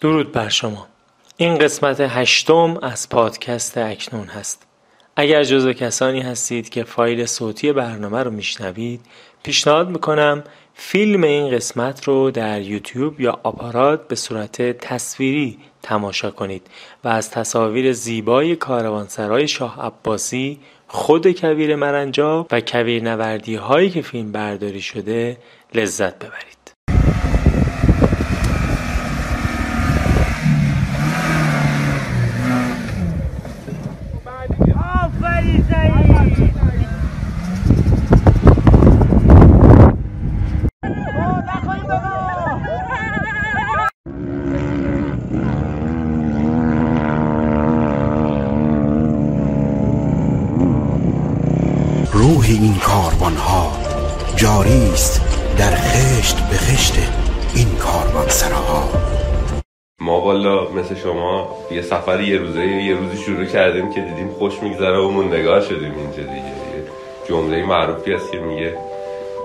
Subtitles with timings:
[0.00, 0.86] درود بر شما.
[1.36, 4.66] این قسمت هشتم از پادکست اکنون هست.
[5.16, 9.00] اگر جزو کسانی هستید که فایل صوتی برنامه رو میشنوید
[9.42, 16.66] پیشنهاد می‌کنم فیلم این قسمت رو در یوتیوب یا آپارات به صورت تصویری تماشا کنید
[17.04, 24.02] و از تصاویر زیبای کاروانسرای شاه عباسی خود کویر مرنجاب و کویر نوردی هایی که
[24.02, 25.36] فیلم برداری شده
[25.74, 26.55] لذت ببرید.
[61.86, 66.22] سفر یه روزه یه روزی شروع کردیم که دیدیم خوش میگذره و نگاه شدیم اینجا
[66.22, 66.56] دیگه.
[67.28, 68.74] جمله معروفی هست که میگه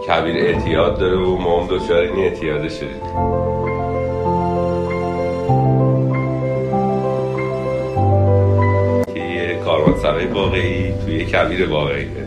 [0.07, 3.01] کبیر اعتیاد داره و ما هم دوچار این اعتیاده شدیم.
[9.65, 12.20] کاروانسرای واقعی توی کبیر واقعی.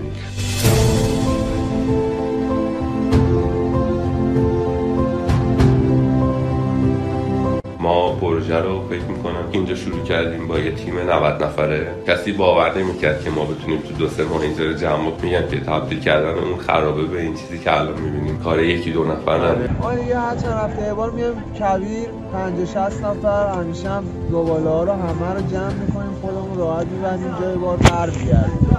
[7.84, 11.86] ما پروژه رو فکر می‌کنم که اینجا شروع کردیم با یه تیم 90 نفره.
[12.08, 15.60] کسی باور نمی‌کرد که ما بتونیم تو دو سه ماه اینجا رو جمع میگن که
[15.60, 18.38] تبدیل کردن اون خرابه به این چیزی که الان می‌بینیم.
[18.44, 22.66] کار یکی دو نفر نه ما دیگه هر چند هفته یه بار میایم کبیر 50
[22.66, 27.56] 60 نفر همیشه هم دوباله ها رو همه رو جمع می‌کنیم خودمون راحت میبندیم جای
[27.56, 28.76] بار برمیگردیم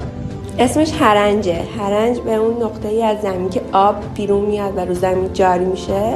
[0.59, 4.93] اسمش هرنجه هرنج به اون نقطه ای از زمین که آب بیرون میاد و رو
[4.93, 6.13] زمین جاری میشه.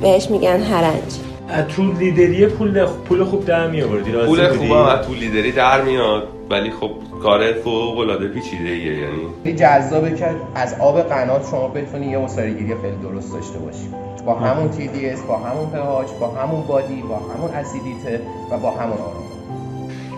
[0.00, 1.25] بهش میگن هرنج
[1.68, 5.82] تو لیدری پول پول خوب در می آوردی پول؟ خوب هم از تو لیدری در
[5.82, 6.90] میاد ولی خب
[7.22, 12.18] کار فوق العاده پیچیده ایه یعنی خیلی جذابه که از آب قنات شما بتونی یه
[12.36, 13.88] گیری خیلی درست داشته باشی.
[14.26, 18.20] با همون TDS با همون pH با همون بادی با همون اسیدیته
[18.50, 19.26] و با همون آروم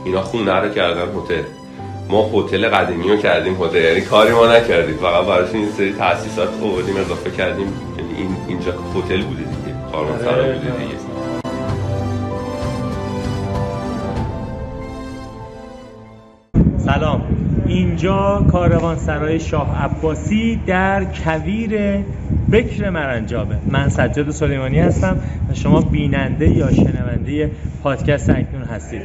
[0.05, 1.43] اینا خونه رو کردن هتل.
[2.09, 4.97] ما هتل قدیمی رو کردیم هتل یعنی کاری ما نکردیم.
[4.97, 7.72] فقط براش این سری تاسیسات آوردیم اضافه کردیم.
[7.99, 11.08] یعنی این اینجا هتل بوده دیگه کاروانسرا آره، بوده دیگه.
[16.98, 17.22] سلام.
[17.66, 21.70] اینجا کاروانسرای شاه عباسی در کویر
[22.53, 23.56] بکر مرنجابه.
[23.70, 25.16] من سجاد سلیمانی هستم
[25.50, 27.50] و شما بیننده یا شنونده
[27.82, 29.03] پادکست اکنون هستید.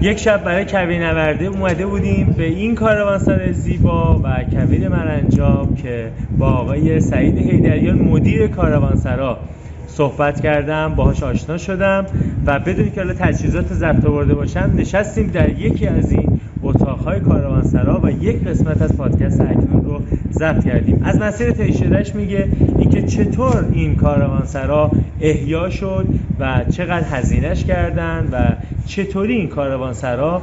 [0.00, 6.10] یک شب برای کویر نورده اومده بودیم به این کاروانسرای زیبا و کویر مرنجاب که
[6.38, 9.38] با آقای سعید حیدریان مدیر کاروانسرا
[9.86, 12.06] صحبت کردم باهاش آشنا شدم
[12.46, 18.00] و بدون که حالا تجهیزات ضبط آورده باشم نشستیم در یکی از این اتاقهای کاروانسرا
[18.04, 20.00] و یک قسمت از پادکست اکنون رو
[20.32, 21.00] ضبط کردیم.
[21.04, 22.48] از مسیر طی شدهش میگه
[22.78, 26.06] اینکه چطور این کاروانسرا احیا شد
[26.40, 28.52] و چقدر هزینهش کردن و
[28.86, 30.42] چطوری این کاروانسرا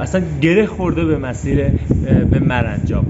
[0.00, 1.64] اصلا گره خورده به مسیر
[2.30, 3.04] به مرنجاب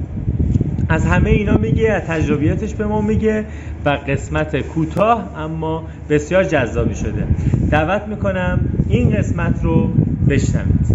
[0.89, 3.45] از همه اینا میگه از تجربیاتش به ما میگه
[3.85, 7.27] و قسمت کوتاه اما بسیار جذابی شده.
[7.71, 9.91] دعوت می‌کنم این قسمت رو
[10.29, 10.87] بشنوید.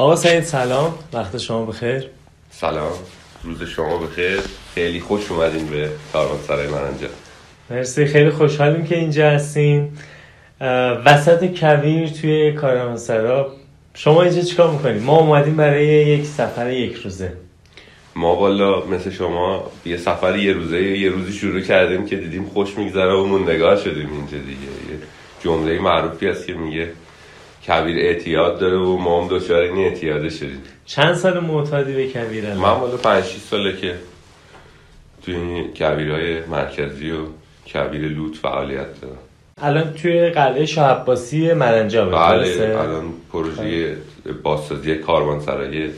[0.00, 0.94] آقا سعید سلام.
[1.12, 2.04] وقت شما بخیر.
[2.50, 2.92] سلام.
[3.42, 4.40] روز شما بخیر.
[4.74, 7.06] خیلی خوش اومدین به کاروانسرای مرنجا
[7.70, 8.06] مرسی.
[8.06, 9.98] خیلی خوشحالیم که اینجا هستیم
[10.60, 10.68] اه،
[11.04, 13.52] وسط کویر توی کاروانسرا
[13.94, 17.32] شما اینجا چیکار می‌کنید ما اومدیم برای یک سفر یک روزه.
[18.16, 22.78] ما والا مثل شما یه سفر یه روزه یه روزی شروع کردیم که دیدیم خوش
[22.78, 24.68] میگذره و نگاه شدیم اینجا دیگه.
[24.90, 24.98] یه
[25.44, 26.88] جمله معروفی هست که میگه
[27.68, 30.62] کبیر اعتیاد داره و ما هم دوچار این اعتیاده شدیم.
[30.86, 33.94] چند سال معتادی به کویر الان؟ من والا 5 6 ساله که
[35.22, 37.18] توی این کبیرهای مرکزی و
[37.74, 39.18] کبیر لوت فعالیت دارم.
[39.60, 43.96] الان توی قلعه شاه عباسی درسته؟ بله الان پروژه
[44.42, 45.90] بازسازی کاروانسرای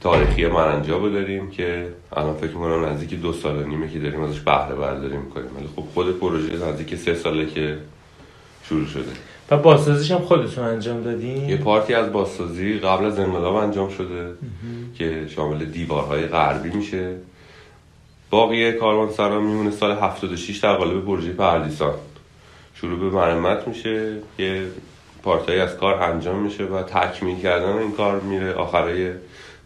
[0.00, 4.40] تاریخی مرنجاب داریم که الان فکر می‌کنم نزدیک دو سال و نیمه که داریم ازش
[4.40, 5.50] بهره برداری می‌کنیم.
[5.56, 7.76] ولی خب خود پروژه نزدیک سه ساله که
[8.68, 9.12] شروع شده.
[9.50, 14.34] و بازسازیش هم خودتون انجام دادین؟ یه پارتی از بازسازی قبل از انقلاب انجام شده
[14.94, 17.16] که شامل دیوارهای غربی میشه.
[18.30, 21.94] باقی کاروانسرا میمونه سال 76 در قالب پروژه پردیسان.
[22.74, 24.66] شروع به مرمت میشه یه
[25.22, 29.12] پارتایی از کار انجام میشه و تکمیل کردن این کار میره آخرای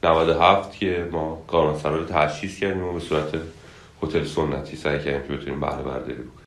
[0.03, 3.35] 97 که ما کاروانسرا رو تأسیس کردیم و به صورت
[4.03, 6.42] هتل سنتی سعی کردیم که بتونیم بهره برداری بکنیم.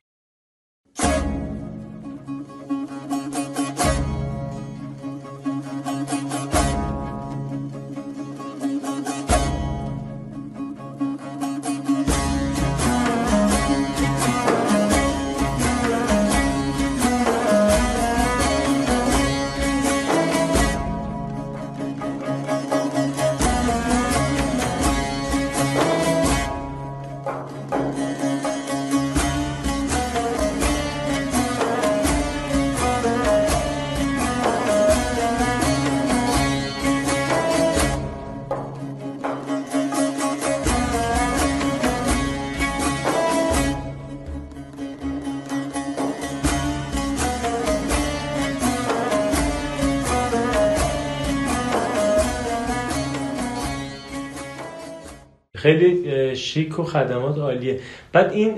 [56.56, 57.80] شیک و خدمات عالیه.
[58.12, 58.54] بعد این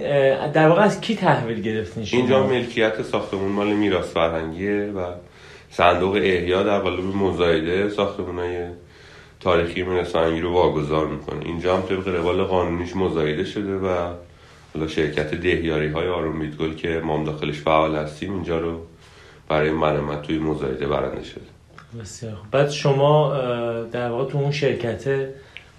[0.53, 5.07] در واقع از کی تحویل گرفتین شما؟ اینجا ملکیت ساختمون مال میراث فرهنگیه و
[5.71, 8.67] صندوق احیا در قالب مزایده ساختمونای
[9.41, 11.45] تاریخی میراث فرهنگی رو واگذار می‌کنه.
[11.45, 14.13] اینجا هم طبق روال قانونیش مزایده شده و
[14.75, 18.81] حالا شرکت دهیاری های آروم بیتگل که ما داخلش فعال هستیم اینجا رو
[19.49, 21.45] برای مرمت توی مزایده برنده شده.
[22.01, 22.37] بسیار.
[22.51, 23.35] بعد شما
[23.93, 25.05] در واقع تو اون شرکت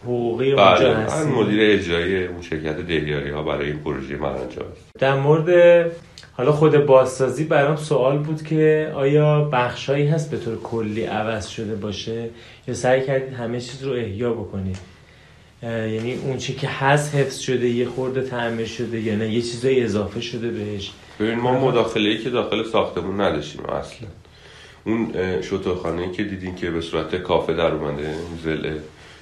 [0.04, 1.26] حقوقی اونجا بله.
[1.26, 5.92] من مدیر اجرایی اون شرکت دهیاری ها برای این پروژه مرنجا هست در مورد
[6.34, 11.76] حالا خود بازسازی برام سوال بود که آیا بخشهایی هست به طور کلی عوض شده
[11.76, 12.30] باشه
[12.68, 14.78] یا سعی کردید همه چیز رو احیا بکنید
[15.64, 19.84] یعنی اون چی که هست حفظ شده یه خورده تعمیر شده یا نه؟ یه چیزایی
[19.84, 24.08] اضافه شده بهش؟ ببین ما مداخله ای که داخل ساختمون نداشتیم اصلا.
[24.86, 28.78] اون اه، شترخانه که دیدین که به صورت کافه در اومده ضلع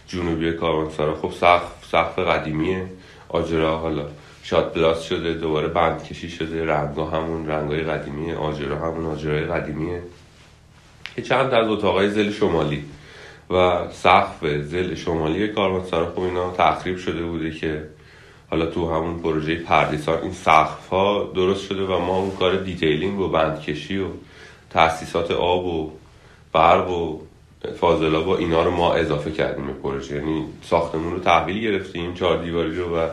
[0.07, 1.15] جنوبی کاروانسرا.
[1.15, 2.86] خب سقف سقف قدیمیه.
[3.30, 4.06] آجرا حالا
[4.44, 6.65] shot blast شده دوباره بند کشی شده.
[6.65, 8.36] رنگا همون رنگای قدیمیه.
[8.36, 10.01] آجرا همون آجرای قدیمیه.
[11.15, 12.86] که چند از اتاقای ضلع شمالی
[13.50, 16.12] و سقف ضلع شمالی کاروانسرا.
[16.15, 17.88] خب اینا تخریب شده بوده که
[18.50, 23.19] حالا تو همون پروژه پردیسان این سقف ها درست شده و ما اون کار detailing
[23.19, 24.07] و بندکشی و
[24.69, 25.92] تاسیسات آب و
[26.53, 27.19] برق و
[27.80, 30.15] فاضلاب و اینا رو ما اضافه کردیم به پروژه.
[30.15, 33.07] یعنی ساختمون رو تحویل گرفتیم چهار دیواری رو و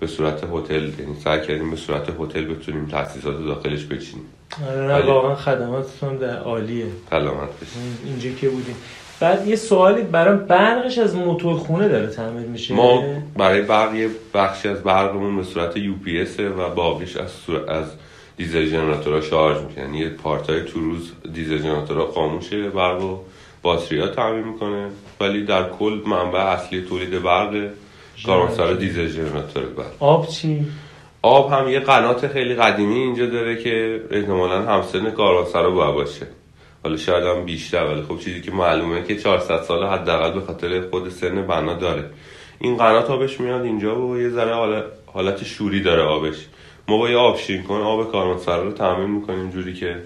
[0.00, 4.26] به صورت هتل یعنی سعی کردیم به صورت هتل بتونیم تاسیسات داخلش بچینیم.
[4.68, 5.06] آره.
[5.06, 6.86] واقعا خدماتتون در عالیه.
[7.10, 7.48] سلامت
[8.06, 8.76] اینجا که بودیم.
[9.20, 13.04] بعد یه سوالی برام برقش از موتورخونه داره تعمیر میشه؟ ما
[13.36, 17.30] برای برق یه بخشی از برقمون به صورت یو پی و باقیش از
[17.68, 17.86] از
[18.36, 19.80] دیزل ژنراتورها شارژ میشه.
[19.80, 23.18] یعنی یه پارتای تو روز دیزل ژنراتورها خاموشه برق و
[23.64, 24.90] باتری ها تعمیر می‌کنه
[25.20, 27.68] ولی در کل منبع اصلی تولید برق
[28.26, 29.92] کاروانسرا دیزل ژنراتور برق.
[30.00, 30.66] آب چی؟
[31.22, 36.26] آب هم یه قنات خیلی قدیمی اینجا داره که احتمالا همسن کاروانسرا باید باشه.
[36.82, 40.88] حالا شاید هم بیشتر ولی خب چیزی که معلومه که 400 سال حداقل به خاطر
[40.90, 42.10] خود سن بنا داره.
[42.58, 46.46] این قنات آبش میاد اینجا و یه ذره حالت, شوری داره آبش.
[46.88, 49.96] ما با یه آب شیرین کن آب کاروانسرا رو تامین می‌کنیم جوری که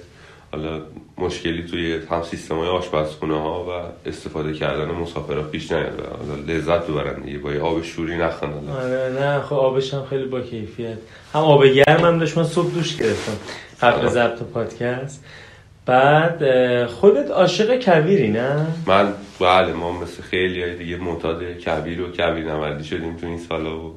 [0.52, 0.80] حالا
[1.18, 6.86] مشکلی توی هم سیستم های آشپزخونه ها و استفاده کردن مسافرها پیش نیاد و لذت
[6.86, 7.38] ببرن دیگه.
[7.38, 8.52] با یه آب شوری نخن.
[8.68, 10.98] آره نه خب آبش هم خیلی با کیفیت.
[11.34, 12.38] هم آب گرم هم داشت.
[12.38, 13.36] من صبح دوش گرفتم.
[13.80, 14.08] قبل.
[14.08, 15.24] ضبط پادکست.
[15.86, 22.10] بعد خودت عاشق کویری نه؟ من بله ما مثل خیلی های دیگه معتاد کبیر و
[22.10, 23.94] کبیر نوردی شدیم تو این سالا و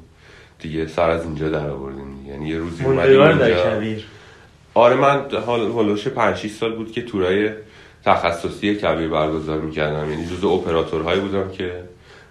[0.59, 2.25] دیگه سر از اینجا در آوردیم.
[2.27, 4.01] یعنی یه روزی اومدیم اینجا.
[4.73, 7.49] آره من حال هولوش 5 6 سال بود که تورای
[8.05, 10.11] تخصصی کبیر برگزار می‌کردم.
[10.11, 11.83] یعنی جزء اپراتورهایی بودم که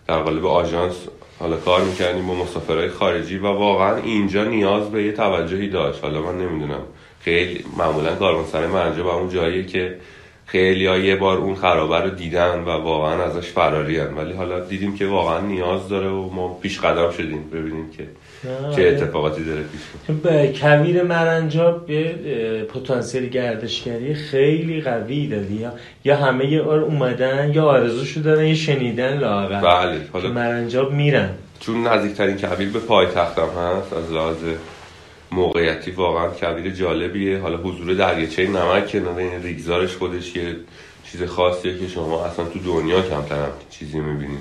[0.06, 0.94] در قالب آژانس
[1.38, 6.04] حالا کار می‌کردیم با مسافرهای خارجی و واقعا اینجا نیاز به یه توجهی داشت.
[6.04, 6.82] حالا من نمی‌دونم.
[7.20, 9.97] خیلی معمولا کاروانسرای منجا با اون جاییه که
[10.47, 14.14] خیلی ها یه بار اون خرابه رو دیدن و واقعا ازش فراری هن.
[14.14, 17.50] ولی حالا دیدیم که واقعا نیاز داره و ما پیش قدم شدیم.
[17.50, 18.09] ببینیم که
[18.76, 18.82] چه.
[18.82, 20.23] اتفاقاتی داره پیش میاد.
[20.23, 25.73] به کویر مرنجاب یه اه، پتانسیل گردشگری خیلی قوی داری یا
[26.04, 31.30] یا همه بار اومدن یا آرزوشو دارن یا شنیدن لااقل بله حالا مرنجاب میرن
[31.61, 34.37] چون نزدیکترین کویر به پایتختم هست از لحاظ
[35.32, 40.56] موقعیتی واقعا کویر جالبیه حالا حضور دریاچه نمک کنار این ریگزارش خودش یه
[41.12, 44.40] چیز خاصیه که شما اصلا تو دنیا کمتر هم چیزی می‌بینید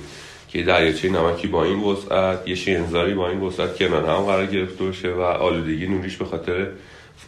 [0.50, 4.84] که دریاچه نمکی با این وسعت یه شنزاری با این وسعت کنار هم قرار گرفته
[4.84, 6.68] باشه و آلودگی نوریش به خاطر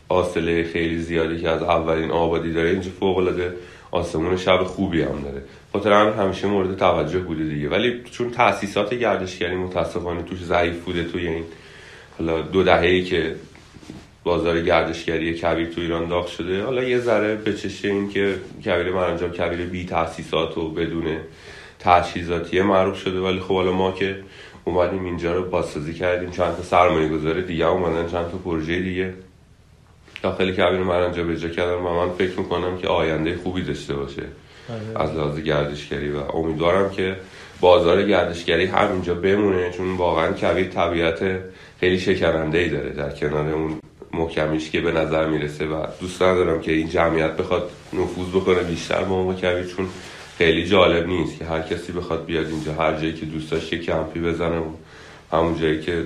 [0.08, 3.54] فاصله خیلی زیادی که از اولین آبادی داره اینجا فوق العاده
[3.92, 5.42] آسمون شب خوبی هم داره.
[5.74, 7.70] خاطر همین همیشه مورد توجه بوده دیگه.
[7.70, 11.44] ولی چون تاسیسات گردشگری متاسفانه توش ضعیف بوده توی این
[12.20, 13.36] حالا دو دهه‌ای که
[14.24, 18.36] بازار گردشگری کبیر تو ایران داغ شده حالا یه ذره به چشه این که
[18.66, 21.18] کبیر مرنجاب کبیر بی تاسیسات و بدون
[21.84, 24.24] تجهیزاتی معروف شده ولی خب حالا ما که
[24.66, 29.14] اومدیم اینجا رو بازسازی کردیم چند تا سرمایه گذار دیگه اومدن چند تا پروژه دیگه
[30.24, 34.24] داخل کبیر مرنجاب اجرا کردن و من فکر می‌کنم که آینده خوبی داشته باشه
[34.70, 35.04] آره.
[35.04, 37.16] از لحاظ گردشگری و امیدوارم که
[37.60, 41.40] بازار گردشگری همینجا بمونه چون واقعا کویر طبیعت
[41.80, 43.80] خیلی شکننده ای داره در کنار اون
[44.14, 49.04] محکمیش که به نظر می‌رسه و دوست ندارم که این جمعیت بخواد نفوذ بکنه بیشتر
[49.04, 49.88] به اون کویر چون
[50.42, 53.80] خیلی جالب نیست که هر کسی بخواد بیاد اینجا هر جایی که دوست داشت یه
[53.80, 54.66] کمپی بزنه و
[55.32, 56.04] همون جایی که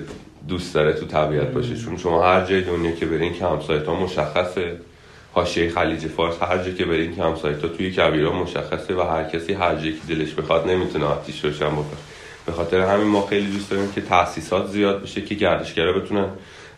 [0.48, 1.76] دوست داره تو طبیعت باشه.
[1.76, 4.76] چون شما هر جای دنیا که برین campsite ها مشخصه
[5.32, 9.52] حاشیه خلیج فارس هر جا که برین campsite ها توی کویرا مشخصه و هر کسی
[9.52, 12.00] هر جایی که دلش بخواد نمی‌تونه آتیش روشن بکنه.
[12.46, 16.28] به خاطر همین ما خیلی دوست داریم که تاسیسات زیاد بشه که گردشگرا بتونن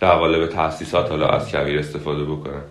[0.01, 2.63] در قالب تاسیسات حالا از کویر استفاده بکنن.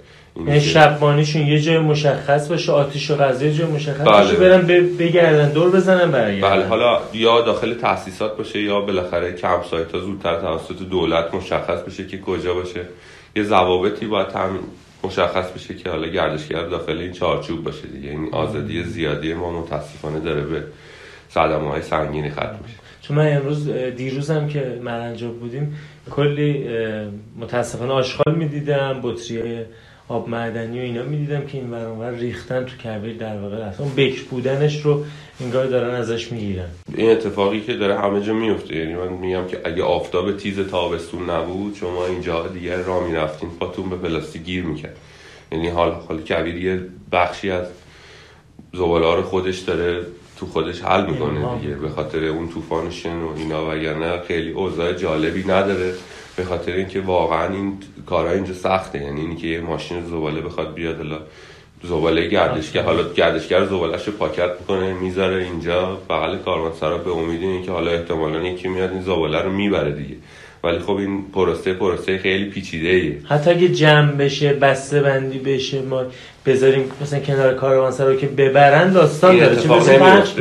[0.48, 4.12] یعنی شبانیشون یه جای مشخص باشه آتیش و غذا یه جای مشخص بله.
[4.12, 6.50] باشه برن ب- بگردن دور بزنن برگردن.
[6.56, 11.82] بله حالا یا داخل تاسیسات باشه یا بالاخره کمپ سایت ها زودتر توسط دولت مشخص
[11.82, 12.82] بشه که کجا باشه.
[13.36, 14.60] یه ضوابطی باید هم
[15.04, 18.10] مشخص بشه که حالا گردشگر داخل این چارچوب باشه دیگه.
[18.10, 20.64] این آزادی زیادی ما متاسفانه داره به
[21.30, 22.78] صدمه های سنگینی ختم میشه.
[23.02, 25.78] چون من امروز دیروزم که مرنجا بودیم
[26.12, 26.68] کلی
[27.40, 29.60] متاسفانه آشغال می‌دیدم بطری
[30.10, 34.24] آب معدنی و اینا می‌دیدم که این ور ریختن تو کویر در واقع اصلا بکر
[34.24, 35.06] بودنش رو
[35.42, 36.70] انگار دارن ازش می‌گیرن.
[36.96, 41.30] این اتفاقی که داره همه جا میفته یعنی من میگم که اگه آفتاب تیز تابستون
[41.30, 44.98] نبود شما اینجا دیگه را می‌رفتین پاتون به پلاستیک گیر می‌کرد.
[45.52, 47.68] یعنی حال حال کویر یه بخشی از
[48.74, 50.06] زباله خودش داره
[50.40, 51.60] تو خودش حل می‌کنه.
[51.60, 55.94] دیگه به خاطر اون طوفان شن و اینا وگرنه خیلی اوضاع جالبی نداره.
[56.38, 57.74] به خاطر اینکه واقعا این
[58.06, 59.04] کارها اینجا سخته.
[59.04, 61.20] یعنی اینی که یه ماشین زباله بخواد بیاد الا
[61.84, 65.98] زباله گردشگر حالا گردشگر زبالهش پاکت می‌کنه می‌ذاره اینجا.
[66.10, 70.16] بغل کاروانسرا به امید اینه که حالا احتمالاً یکی میاد این زباله رو می‌بره دیگه.
[70.64, 75.82] ولی خب این پروسه پروسه خیلی پیچیده ایه حتی اگه جمع بشه بسته بندی بشه
[75.82, 76.04] ما
[76.46, 79.56] بذاریم مثلا کنار کاروانسرا رو که ببرن داستان داره.
[79.56, 79.68] چه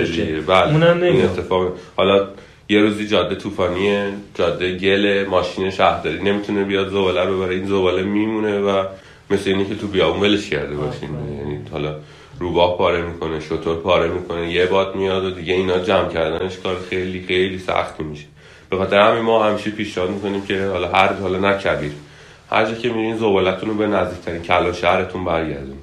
[0.01, 0.73] بشه؟ بله.
[0.73, 2.29] اونم اتفاق حالا
[2.69, 6.23] یه روزی جاده طوفانیه جاده گل ماشین شهرداری.
[6.23, 8.85] نمی‌تونه بیاد زباله رو ببره این زباله میمونه و
[9.31, 11.09] مثل اینی که تو بیابون ولش کرده باشین
[11.39, 11.97] یعنی حالا
[12.41, 16.77] روباه پاره می‌کنه شطور پاره می‌کنه یه باد میاد و دیگه اینا جمع کردنش کار
[16.91, 18.25] خیلی خیلی سختی میشه.
[18.71, 21.93] به خاطر همین ما همیشه پیشنهاد می‌کنیم که حالا هر حالا نکبیر.
[22.51, 25.76] هر جا که میرین زبالتون رو به نزدیکترین کلا شهرتون برگردونید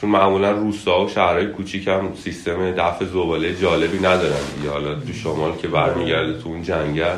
[0.00, 4.70] چون معمولا روستا و شهرهای کوچیک هم سیستم دفع زباله جالبی ندارن دیگه.
[4.70, 7.16] حالا تو شمال که برمیگرده تو اون جنگل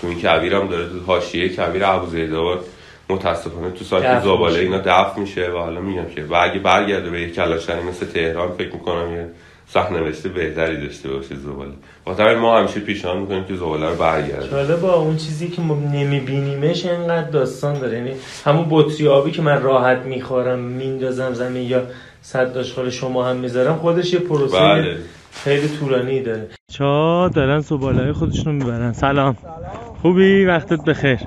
[0.00, 2.64] تو این کویر هم داره تو حاشیه کویر ابوزیدآباد
[3.08, 4.58] متاسفانه تو سایت زباله.
[4.58, 8.52] اینا دفع میشه و حالا میگم که و اگه برگرده به یک کلاشری مثل تهران
[8.52, 9.26] فکر می‌کنم یه
[9.68, 11.70] سحنوشته بهتری داشته باشه زباله.
[12.04, 14.56] خاطر ما همیشه پیشنهاد می‌کنیم که زباله رو برگرده.
[14.56, 17.98] حالا با اون چیزی که ما نمیبینیمش انقدر داستان داره.
[17.98, 18.12] یعنی
[18.44, 21.82] همون بطری آبی که من راحت می‌خورم میندازم زمین یا
[22.22, 23.76] صد داشخال شما هم می‌ذارم.
[23.76, 24.96] خودش یه پروسه بله.
[25.32, 28.92] خیلی طولانی داره چا دارن سوبالای خودشون می‌برن.
[28.92, 29.36] سلام.
[30.02, 31.18] خوبی؟ وقتت بخیر.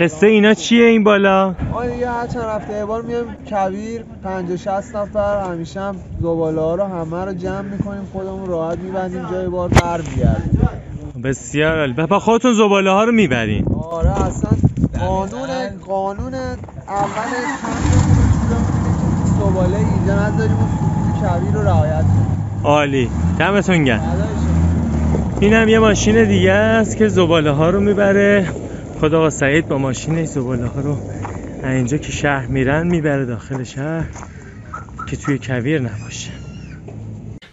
[0.00, 4.56] قصه اینا چیه این بالا؟ ما دیگه هر چند هفته یه بار میایم کویر 50
[4.56, 9.48] 60 نفر همیشه هم زباله ها رو همه رو جمع می‌کنیم خودمون راحت میبندیم جای
[9.48, 10.60] بار برمیگردیم
[11.24, 11.92] بسیار عالی.
[11.92, 13.64] با خودتون زباله ها رو می‌برین.
[13.90, 14.50] آره اصلا
[15.00, 15.48] قانون
[15.86, 16.34] قانون
[16.88, 18.31] اول
[19.42, 22.62] زباله اینجا نذاریم و سکوت کویر رو رعایت کنیم.
[22.64, 23.10] عالی.
[23.38, 24.28] دمتون گرم.
[25.40, 28.48] اینم یه ماشین دیگه است که زباله ها رو می‌بره.
[29.00, 30.96] خدا با سعید با ماشینش زباله ها رو
[31.62, 34.08] از اینجا که شهر میرن می‌بره داخل شهر
[35.10, 36.30] که توی کویر نباشه.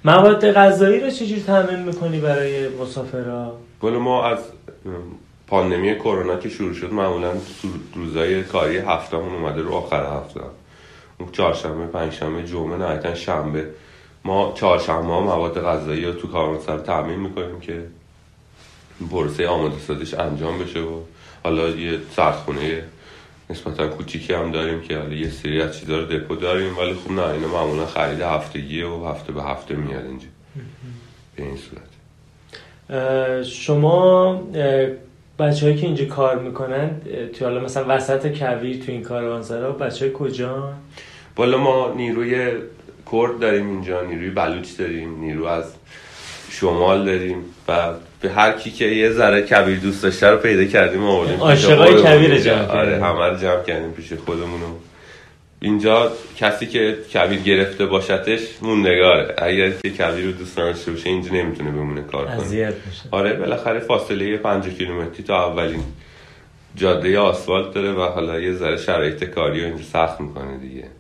[0.06, 4.38] مواد غذایی رو چجور تامین می‌کنی برای مسافرها گل ما از
[5.48, 7.32] پاندمی کرونا که شروع شد معمولا
[7.96, 10.40] روزای کاری هفتهمون اومده رو آخر هفته.
[11.32, 13.66] چهارشنبه پنجشنبه جمعه نهایتا شنبه.
[14.26, 17.84] ما چهارشنبه ها مواد غذایی رو تو کاروانسرا تامین می‌کنیم که
[19.12, 21.00] پروسه آماده سازیش انجام بشه و
[21.44, 22.84] حالا یه سردخونه
[23.50, 27.12] نسبتا کوچیکی هم داریم که حالا یه سری از چیزا رو دپو داریم ولی خب
[27.12, 30.28] نه اینا معمولا خرید هفتگیه و هفته به هفته میاد اینجا.
[31.36, 31.90] به این صورت.
[33.44, 34.34] شما
[35.40, 37.02] بچه هایی که اینجا کار می‌کنن
[37.34, 40.74] تو حالا مثلا وسط کویر تو این کاروانسرا بچه های کجا
[41.40, 42.52] بالا ما نیروی
[43.12, 45.74] کرد داریم اینجا نیروی بلوچ داریم نیرو از
[46.50, 51.04] شمال داریم و به هر کی که یه ذره کبیر دوست داشته رو پیدا کردیم
[51.04, 52.38] آوردیم عاشقای کبیر.
[52.38, 53.04] جمع آره.
[53.04, 54.60] همه رو جمع کردیم پیش خودمون
[55.62, 61.32] اینجا کسی که کبیر گرفته باشتش موندگاره اگر که کبیر رو دوست نداشته باشه اینجا
[61.34, 62.74] نمی‌تونه بمونه کار کنه میشه
[63.12, 65.84] آره بالاخره فاصله 5 کیلومتری تا اولین
[66.76, 70.99] جاده آسفالت داره و حالا یه ذره شرایط کاری رو اینجا سخت می‌کنه دیگه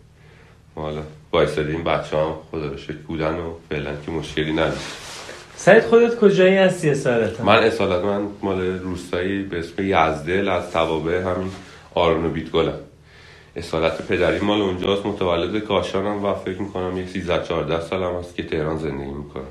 [0.81, 4.79] حالا وایساده این بچه هم خدا رو شکر بودن و فعلا که مشکلی نداشت.
[5.55, 11.21] سعید خودت کجایی هستی اصالتا؟ من اصالت من مال روستایی به اسم یزدل از توابع
[11.21, 11.51] همین
[11.95, 12.79] آرون و بیتگلم.
[13.55, 18.43] اصالت پدری مال اونجاست متولد کاشانم و فکر می‌کنم یک 13 14 سالم هست که
[18.43, 19.43] تهران زندگی می‌کنم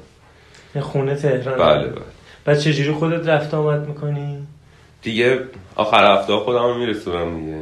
[0.75, 2.03] یه خونه تهران بله بله.
[2.45, 4.47] بعد چجوری خودت رفت آمد می‌کنی؟
[5.03, 5.41] دیگه
[5.77, 7.59] آخر هفته خودم میرسونم دیگه.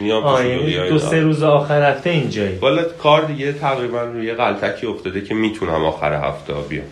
[0.00, 2.56] میام آه پیش یعنی دو سه روز آخر هفته اینجایی.
[2.56, 6.84] والا کار دیگه تقریبا روی غلطکی افتاده که می‌تونم آخر هفته بیام.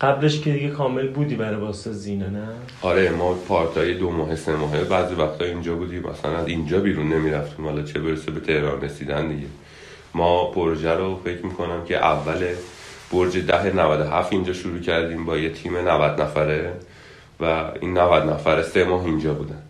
[0.00, 2.48] قبلش که دیگه کامل بودی برای واسه زینه نه؟
[2.82, 7.08] آره ما پارتای دو ماه سه ماهه بعضی وقتا اینجا بودیم مثلا از اینجا بیرون
[7.08, 9.46] نمی‌رفتیم حالا چه برسه به تهران رسیدن دیگه.
[10.14, 12.44] ما پروژه رو فکر می‌کنم که اول
[13.12, 16.72] برج ده 97 اینجا شروع کردیم با یه تیم 90 نفره
[17.40, 19.61] و این 90 نفره سه ماه اینجا بودن.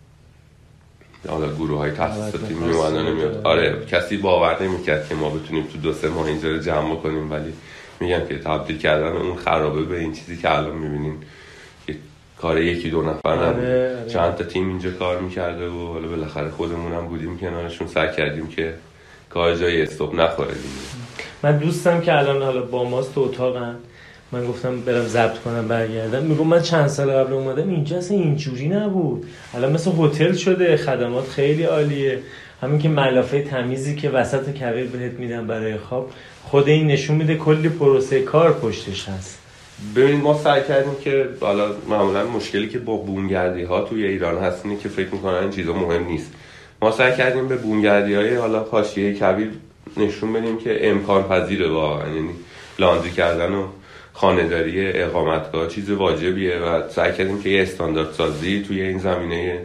[1.29, 3.87] حالا گروه های تحصیلاتی می اومدن نمیاد آره.
[3.87, 7.53] کسی باور نمی‌کرد که ما بتونیم تو دو سه ماه اینجا رو جمع کنیم ولی
[8.01, 11.17] میگم که تبدیل کردن اون خرابه به این چیزی که الان می‌بینین
[11.89, 11.97] یه
[12.39, 14.05] کار یکی دو نفر آره، نبود آره.
[14.09, 17.89] چند تا تیم اینجا کار می‌کرده و حالا بالاخره خودمون هم بودیم کنارشون.
[17.89, 18.75] سعی کردیم که
[19.31, 20.69] کار جای استوب نخوره دیگه.
[21.43, 23.77] من دوستم که الان حالا با ماست تو اتاقم
[24.33, 26.23] من گفتم برم ضبط کنم برگردم.
[26.23, 29.27] میگم من چند سال قبل اومدم اینجا اصلا اینجوری نبود.
[29.55, 32.19] الان مثل هتل شده خدمات خیلی عالیه.
[32.63, 36.11] همین که ملافه تمیزی که وسط کویر بهت میدن برای خواب
[36.45, 39.39] خود این نشون میده کلی پروسه کار پشتش هست.
[39.97, 44.67] ببینید ما سعی کردیم که حالا معمولا مشکلی که با بومگردی ها توی ایران هست
[44.67, 46.33] اینه که فکر می‌کنن این چیزا مهم نیست.
[46.83, 49.51] ما سعی کردیم به بومگردی های حالا حاشیه کبیر
[49.97, 52.09] نشون بدیم که امکان پذیره واقعا.
[52.09, 52.31] یعنی
[52.79, 53.67] لاندری کردن و
[54.13, 59.61] خانهداری اقامتگاه چیز واجبیه و سعی کردیم که یه استاندارد سازی توی این زمینه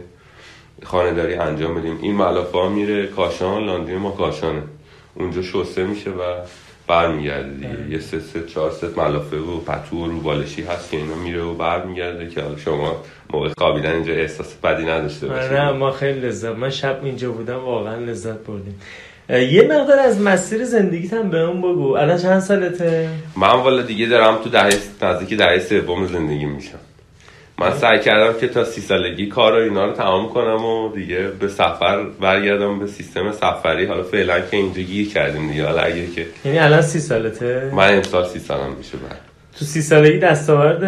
[0.84, 1.98] خانهداری انجام بدیم.
[2.02, 4.62] این ملافه ها میره کاشان لاندری ما کاشانه.
[5.14, 6.22] اونجا شسته میشه و
[6.86, 7.50] برمیگرده.
[7.50, 11.42] دیگه یه سه سه چهار ست ملافه و پتو و روبالشی هست که اینا میره
[11.42, 15.52] و برمیگرده که شما موقع خوابیدن اینجا احساس بدی نداشته باشید.
[15.52, 18.80] نه ما خیلی لذت من شب اینجا بودم واقعا لذت بردیم.
[19.28, 21.96] یه مقدار از مسیر زندگیت هم به اون بگو.
[21.96, 26.78] الان چند سالته؟ من والا دیگه دارم تو دهه نزدیک دهه سوم زندگی میشم.
[27.58, 31.28] من سعی کردم که تا سی سالگی کار و اینا رو تمام کنم و دیگه
[31.40, 33.86] به سفر برگردم به سیستم سفری.
[33.86, 35.66] حالا فعلا که اینجا گیر کردیم دیگه.
[35.66, 39.20] حالا اگه که یعنی الان سی سالته؟ من امسال سی سالم میشه بعد.
[39.58, 40.80] تو سی سالگی دستاورد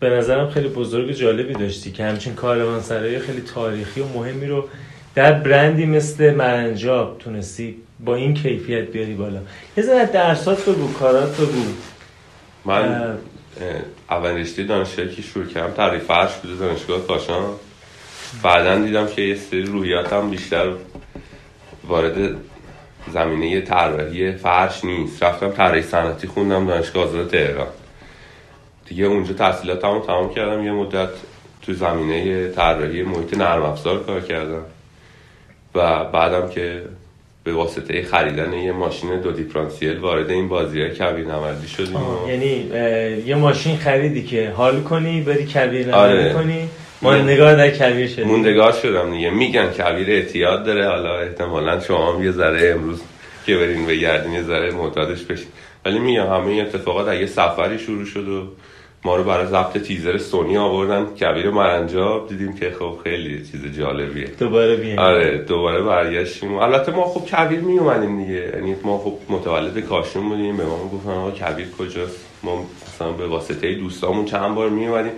[0.00, 4.64] به نظرم خیلی بزرگ جالبی داشتی که همچین کاروانسرای خیلی تاریخی و مهمی رو
[5.16, 9.40] در برندی مثل مرنجاب تونستی با این کیفیت بیاری بالا.
[9.76, 11.62] یه ذره درسات بگو کارات بگو.
[12.64, 13.18] من
[14.10, 17.44] اول رشته دانشگاهی که شروع کردم تعریف فرش بوده دانشگاه کاشان
[18.42, 20.72] بعدا دیدم که یه سری روحیاتم بیشتر
[21.88, 22.36] وارد
[23.12, 25.22] زمینه طراحی فرش نیست.
[25.22, 27.68] رفتم طراحی صنعتی خوندم دانشگاه آزاد تهران.
[28.86, 30.64] دیگه اونجا تحصیلاتمو تمام کردم.
[30.64, 31.10] یه مدت
[31.62, 34.62] تو زمینه طراحی محیط نرم افزار کار کردم.
[35.76, 36.82] و بعدم که
[37.44, 42.28] به واسطه خریدن یه ماشین دو دیفرانسیل وارد این بازی های کبیر نوردی شدیم و-
[42.28, 42.70] یعنی
[43.26, 46.12] یه ماشین خریدی که حال کنی بری کبیر آره.
[46.12, 46.68] نوردی کنی.
[47.02, 49.30] ما من- نگاه در کبیر شدی موندگار شدم دیگه.
[49.30, 50.88] میگن کبیر اعتیاد داره.
[50.88, 53.02] حالا احتمالا شما هم یه ذره امروز
[53.46, 55.46] که برین بگردین یه ذره معتادش بشین.
[55.84, 58.46] ولی میگم همه این اتفاقات از یه سفری شروع شد و
[59.06, 61.06] ما رو برای ضبط تیزر سونی آوردن.
[61.14, 64.26] کبیر مرنجاب دیدیم که خب خیلی چیز جالبیه.
[64.38, 66.54] دوباره بیاین آره دوباره برگشتیم.
[66.54, 68.52] البته ما خب کبیر می اومدیم دیگه.
[68.54, 70.56] یعنی ما خب متولد کاشون بودیم.
[70.56, 75.12] به ما گفتن آقا کبیر کجاست؟ ما مثلا به واسطه دوستامون چند بار می اومدیم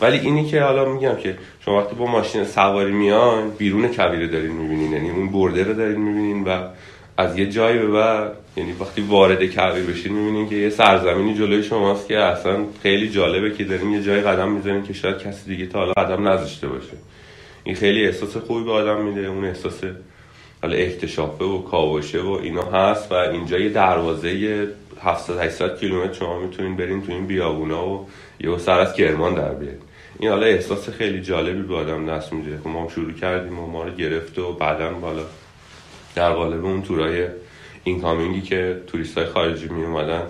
[0.00, 4.26] ولی اینی که حالا میگم که شما وقتی با ماشین سواری میان بیرون کبیر رو
[4.26, 4.92] دارین می‌بینین.
[4.92, 6.68] یعنی اون برده رو دارین می‌بینین و
[7.16, 11.62] از یه جایی به بعد یعنی وقتی وارد کبیر بشین می‌بینین که یه سرزمینی جلوی
[11.62, 15.66] شماست که اصلا خیلی جالبه که دارین یه جای قدم می‌زنین که شاید کسی دیگه
[15.66, 16.96] تا حالا قدم نذاشته باشه.
[17.64, 19.80] این خیلی احساس خوبی به آدم میده اون احساس
[20.62, 24.68] حالا اکتشافه و کاوشه و اینا هست و اینجا یه دروازه
[25.02, 28.08] 700 800 کیلومتر شما می‌تونین برین تو این بیابونا و
[28.40, 29.78] یه سر از کرمان در بیارین.
[30.18, 32.58] این حالا احساس خیلی جالبی به آدم دست میده.
[32.58, 35.22] خب ما شروع کردیم و ما رو گرفت و بعدا بالا
[36.14, 37.26] در قالب اون تورای
[37.84, 40.22] اینکامینگی که توریست های خارجی می اومدن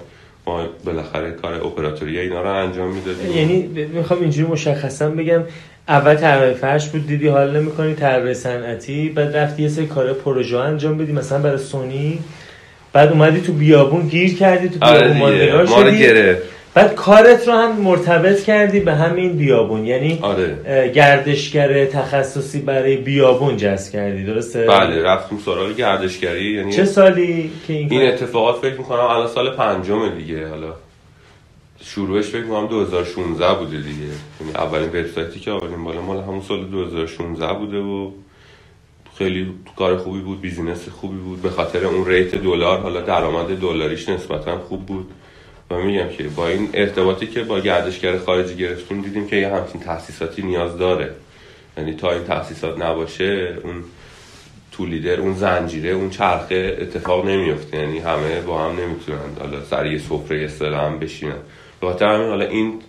[0.47, 3.33] ما بالاخره کار اپراتوری اینا رو انجام می‌دادیم.
[3.37, 5.43] یعنی می‌خوام اینجوری مشخصا بگم
[5.89, 10.59] اول طراحی فرش بود دیدی حال نمی‌کنی طراحی صنعتی بعد رفتی یه سری کار پروژه
[10.59, 12.19] انجام بدی مثلا برای سونی.
[12.93, 16.35] بعد اومدی تو بیابون گیر کردی تو بیابون آره ماندگار ما رو شدی.
[16.75, 19.85] بعد کارت رو هم مرتبط کردی به همین بیابون.
[19.87, 20.91] یعنی آره.
[20.95, 26.45] گردشگر تخصصی برای بیابون جذب کردی درسته؟ بله رفتیم سراغ گردشگری.
[26.51, 30.49] یعنی چه سالی که این, این کار- اتفاقات فکر می‌کنم الان سال پنجمه دیگه.
[30.49, 30.73] حالا
[31.81, 33.91] شروعش فکر می‌کنم 2016 بوده دیگه.
[34.41, 38.11] یعنی اولین وبسایتی که آوردیم بالا مال همون سال 2016 بوده و
[39.19, 41.43] خیلی کار خوبی بود business خوبی بود.
[41.43, 45.07] به خاطر اون rate دلار حالا درآمد دلاریش نسبتا خوب بود.
[45.71, 49.81] و میگم که با این ارتباطی که با گردشگر خارجی گرفتیم دیدیم که یه همچین
[49.81, 51.11] تاسیساتی نیاز داره.
[51.77, 53.85] یعنی تا این تاسیسات نباشه اون
[54.73, 57.77] تولیدر اون زنجیره اون چرخه اتفاق نمیفته.
[57.77, 61.39] یعنی همه با هم نمی‌تونن حالا سر یه سفره اصطلاح هم بشینن.
[61.81, 62.81] به خاطر همین حالا این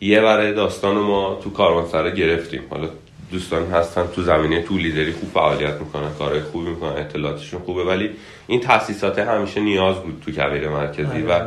[0.00, 2.62] یه بره داستان ما تو کاروانسرا گرفتیم.
[2.70, 2.88] حالا
[3.32, 7.84] دوستان هستن تو زمینه تو لیدری خوب فعالیت می‌کنن کارهای خوبی می‌کنن اطلاعاتشون خوبه.
[7.84, 8.10] ولی
[8.46, 11.40] این تاسیسات همیشه نیاز بود تو کویر مرکزی و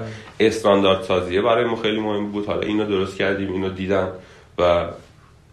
[0.47, 2.45] استاندارد سازیه برای ما خیلی مهم بود.
[2.45, 4.12] حالا اینو درست کردیم اینو دیدم
[4.60, 4.88] و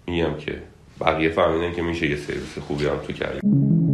[0.07, 0.62] میگم که
[1.01, 3.88] بقیه فهمیدن که میشه یه سرویس خوبی هم تو کویر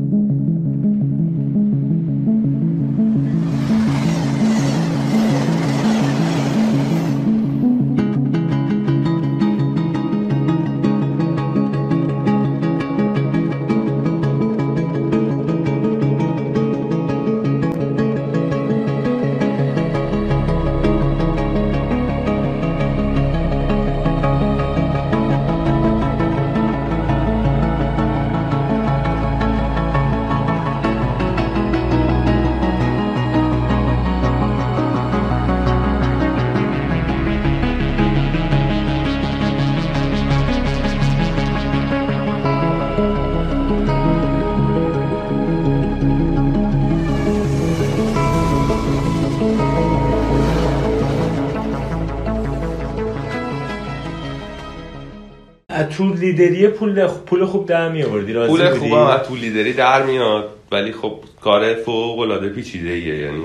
[56.34, 60.92] لیدری پول پول خوب در می آوردی؟ راضی پول از تو لیدری در میاد ولی
[60.92, 63.44] خب کار فوق العاده پیچیده ایه یعنی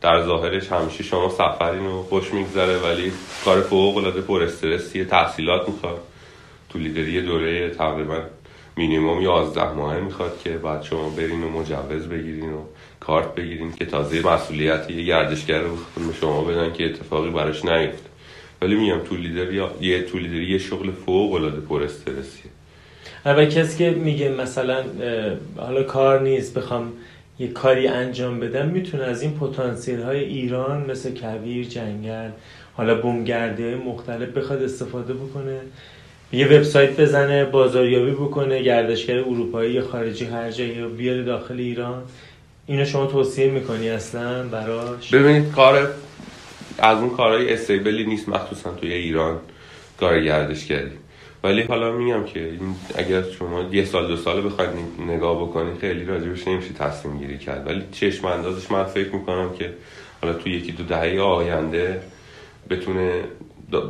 [0.00, 3.12] در ظاهرش همیشه شما سفرین رو خوش میگذره ولی
[3.44, 5.98] کار فوق العاده پر استرسیه تحصیلات می‌خواد.
[6.68, 8.18] تو لیدری دوره تقریبا
[8.76, 12.62] مینیمم 11 ماهه می‌خواد که بعد شما برین و مجوز بگیرین و
[13.00, 15.76] کارت بگیرین که تازه مسئولیت یه گردشگر رو
[16.20, 18.07] شما بدن که اتفاقی براش نیفته.
[18.62, 22.50] ولی میگم تو لیدر یا یه تو لیدری یه شغل فوق العاده پر استرسیه.
[23.24, 24.84] و کسی که میگه مثلا
[25.56, 26.92] حالا کار نیست بخوام
[27.38, 32.30] یه کاری انجام بدم می‌تونه از این پتانسیل های ایران مثل کویر جنگل
[32.74, 35.60] حالا بومگرده مختلف بخواد استفاده بکنه
[36.32, 42.02] یه وبسایت بزنه بازاریابی بکنه گردشگر اروپایی یا خارجی هر جایی رو بیاره داخل ایران.
[42.66, 45.88] اینو شما توصیه می‌کنی اصلا براش؟ ببینید کار
[46.78, 49.38] از اون کارهای استیبلی نیست مخصوصا توی ایران
[50.00, 50.90] کار گردشگری
[51.44, 52.50] ولی حالا میگم که
[52.94, 54.70] اگر شما یه سال دو سال بخواید
[55.08, 57.66] نگاه بکنید خیلی راجبش نمیشه تصمیم گیری کرد.
[57.66, 59.72] ولی چشم اندازش من فکر می‌کنم که
[60.22, 62.02] حالا توی یکی دو دهه آینده
[62.70, 63.22] بتونه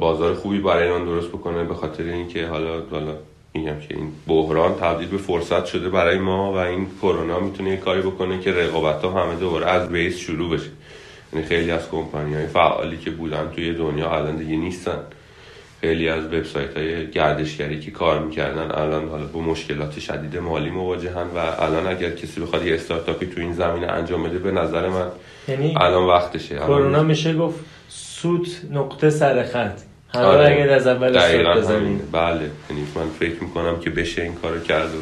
[0.01, 3.15] بازار خوبی برای ایران درست بکنه به خاطر اینکه حالا حالا
[3.55, 7.77] میگم که این بحران تبدیل به فرصت شده برای ما و این کرونا می‌تونه یه
[7.77, 10.71] کاری بکنه که رقابت ها همه دوباره از بیس شروع بشه.
[11.33, 14.99] یعنی خیلی از کمپانی های فعالی که بودن توی دنیا الان دیگه نیستن.
[15.81, 21.27] خیلی از وبسایت های گردشگری که کار می‌کردن الان حالا با مشکلات شدید مالی مواجهن
[21.37, 25.07] و الان اگر کسی بخواد یه استارتاپی تو این زمینه انجام بده به نظر من
[25.49, 26.57] یعنی الان وقتشه.
[26.57, 29.81] کرونا میشه گفت سوت نقطه سر خط.
[30.15, 30.47] همه آره.
[30.47, 31.13] اگه از اول.
[32.13, 32.51] بله.
[32.71, 34.99] یعنی من فکر می‌کنم که بشه این کارو کرد و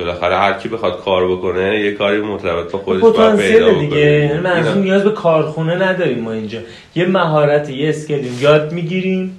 [0.00, 3.96] بالاخره هر کی بخواد کار بکنه یه کاری مرتبط با خودش باید پیدا بکنه دیگه
[3.96, 4.74] یعنی منظور.
[4.74, 6.58] نیاز به کارخونه نداریم ما اینجا
[6.94, 9.36] یه مهارت یه اسکلیم یاد می‌گیریم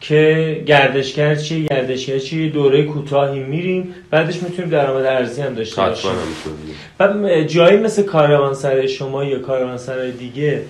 [0.00, 6.10] که گردشگر چیه گردشگر چیه دوره کوتاهی میریم بعدش می‌تونیم درآمد ارزی هم داشته باشیم.
[6.98, 10.62] بعد جایی مثل کاروانسرای شما یا کاروانسرای دیگه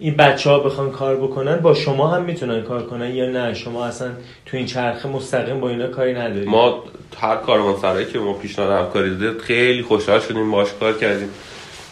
[0.00, 3.84] این بچه ها بخوان کار بکنن با شما هم می‌تونن کار کنن یا نه؟ شما
[3.84, 4.10] اصلا
[4.46, 6.84] تو این چرخه مستقیم با اینا کاری نداریم ما
[7.20, 11.28] هر کاروانسرایی که ما پیشنهاد همکاری داده خیلی خوشحال شدیم باش کار کردیم.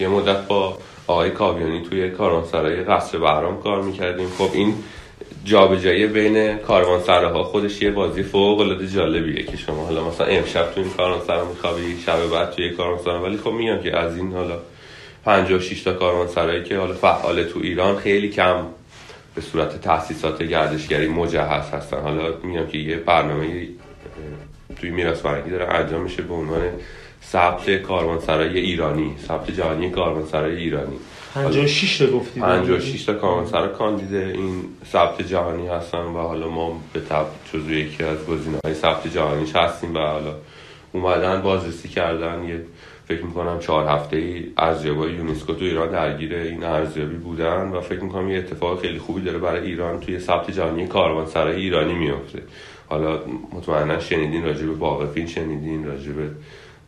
[0.01, 4.29] یه مدت با آقای کاویانی توی کاروانسرای قصر بهرام کار می‌کردیم.
[4.39, 4.75] خب این
[5.45, 10.83] جابجایی بین کاروانسراها خودش یه بازی فوق العاده جالبیه که شما حالا مثلا امشب توی
[10.83, 14.59] این کاروانسرا میخوابی شب بعد توی کاروانسرا ولی خب میگم که از این حالا
[15.25, 18.67] 56 تا کاروانسرایی که حالا فعال تو ایران خیلی کم
[19.35, 22.01] به صورت تاسیسات گردشگری مجهز هستن.
[22.01, 23.69] حالا میگم که یه برنامه
[24.81, 26.63] توی میراث فرهنگی داره انجام میشه به عنوان
[27.25, 30.97] ثبت کاروانسرای ایرانی ثبت جهانی کاروانسرای ایرانی.
[31.35, 37.01] 56 تا گفتی؟ 56 تا کاروانسرا کاندید این ثبت جهانی هستن و حالا ما به
[37.01, 40.35] تبع جزو یکی از گزینه‌های ثبت جهانیش هستیم و حالا
[40.93, 42.61] اومدن بازرسی کردن یه
[43.09, 48.01] فکر می‌کنم چهار هفته ای ارزیابی یونسکو تو ایران درگیر این ارزیابی بودن و فکر
[48.01, 52.43] می‌کنم یه اتفاق خیلی خوبی داره برای ایران توی ثبت جهانی کاروانسرای ایرانی میفته
[52.89, 53.21] حالا
[53.53, 56.31] مطمئنا شنیدین راجع به فین شنیدین راجع به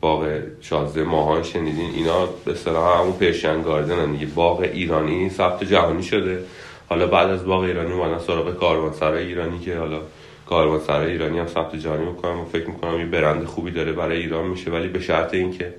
[0.00, 0.28] باغ
[0.61, 1.90] شازده ماهان شنیدین.
[1.94, 4.26] اینا به اصطلاح همون پرشین گاردن هم دیگه.
[4.26, 6.44] باغ ایرانی ثبت جهانی شده.
[6.88, 10.00] حالا بعد از باغ ایرانی اومدن سراغ کاروانسرای ایرانی که حالا
[10.48, 14.46] کاروانسرای ایرانی هم ثبت جهانی می‌کنم و فکر می‌کنم یه برند خوبی داره برای ایران
[14.46, 15.74] میشه ولی به شرط اینکه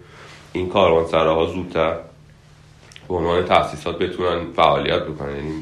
[0.53, 1.97] این کاروانسراها زودتر
[3.07, 5.35] به عنوان تاسیسات بتونن فعالیت بکنن.
[5.35, 5.53] یعنی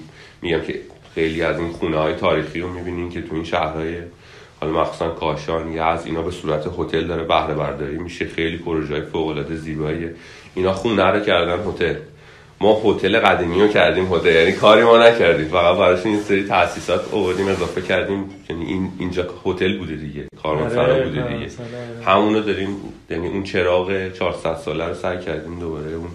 [0.41, 0.79] میگم که
[1.15, 3.97] خیلی از این خونه های تاریخی رو می‌بینین که تو این شهرهای
[4.61, 8.27] حالا مخصوصا کاشان یزد اینا به صورت هتل داره بهره برداری میشه.
[8.27, 10.09] خیلی پروژه های فوق العاده زیبایی
[10.55, 11.95] اینا خونه رو کردن هتل.
[12.61, 15.47] ما هتل قدیمی رو کردیم هتل یعنی کاری ما نکردیم.
[15.47, 18.25] فقط براش این سری تاسیسات آوردیم اضافه کردیم.
[18.49, 21.51] یعنی این اینجا هتل بوده دیگه کاروانسرا آره، بوده دیگه.
[22.05, 22.75] همونو داریم
[23.09, 26.09] یعنی اون چراغ 400 ساله رو سعی کردیم دوباره اون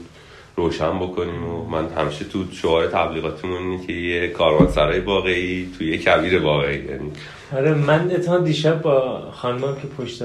[0.57, 6.05] روشن بکنیم و من همیشه تو شعار تبلیغاتمون اینه که یه کاروانسرای واقعی توی یه
[6.05, 7.11] کویر واقعی یعنی
[7.57, 10.23] آره من اتفاقا دیشب با خانمم که پشت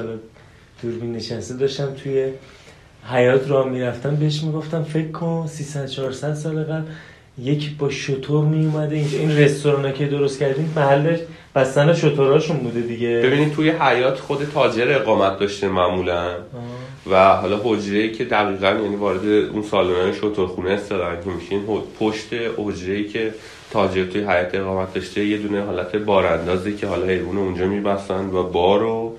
[0.81, 2.31] دوربین نشسته داشتم توی
[3.03, 6.85] حیات راه می‌رفتم بهش می‌گفتم فکر کن 300 400 سال قبل
[7.37, 9.17] یکی با شطور میومده اینجا.
[9.17, 11.19] این رستوران که درست کردیم محلش
[11.55, 13.21] بستن شطوراشون بوده دیگه.
[13.23, 16.25] ببینید توی حیات خود تاجر اقامت داشته معمولا.
[16.25, 16.39] آه.
[17.11, 21.61] و حالا حجره که دقیقا یعنی وارد اون سالن شطورخونه استدن که میشین
[21.99, 23.33] پشت حجره که
[23.71, 28.43] تاجر توی حیات اقامت داشته یه دونه حالت باراندازه که حالا حیوان اونجا میبستن و
[28.43, 29.17] بار و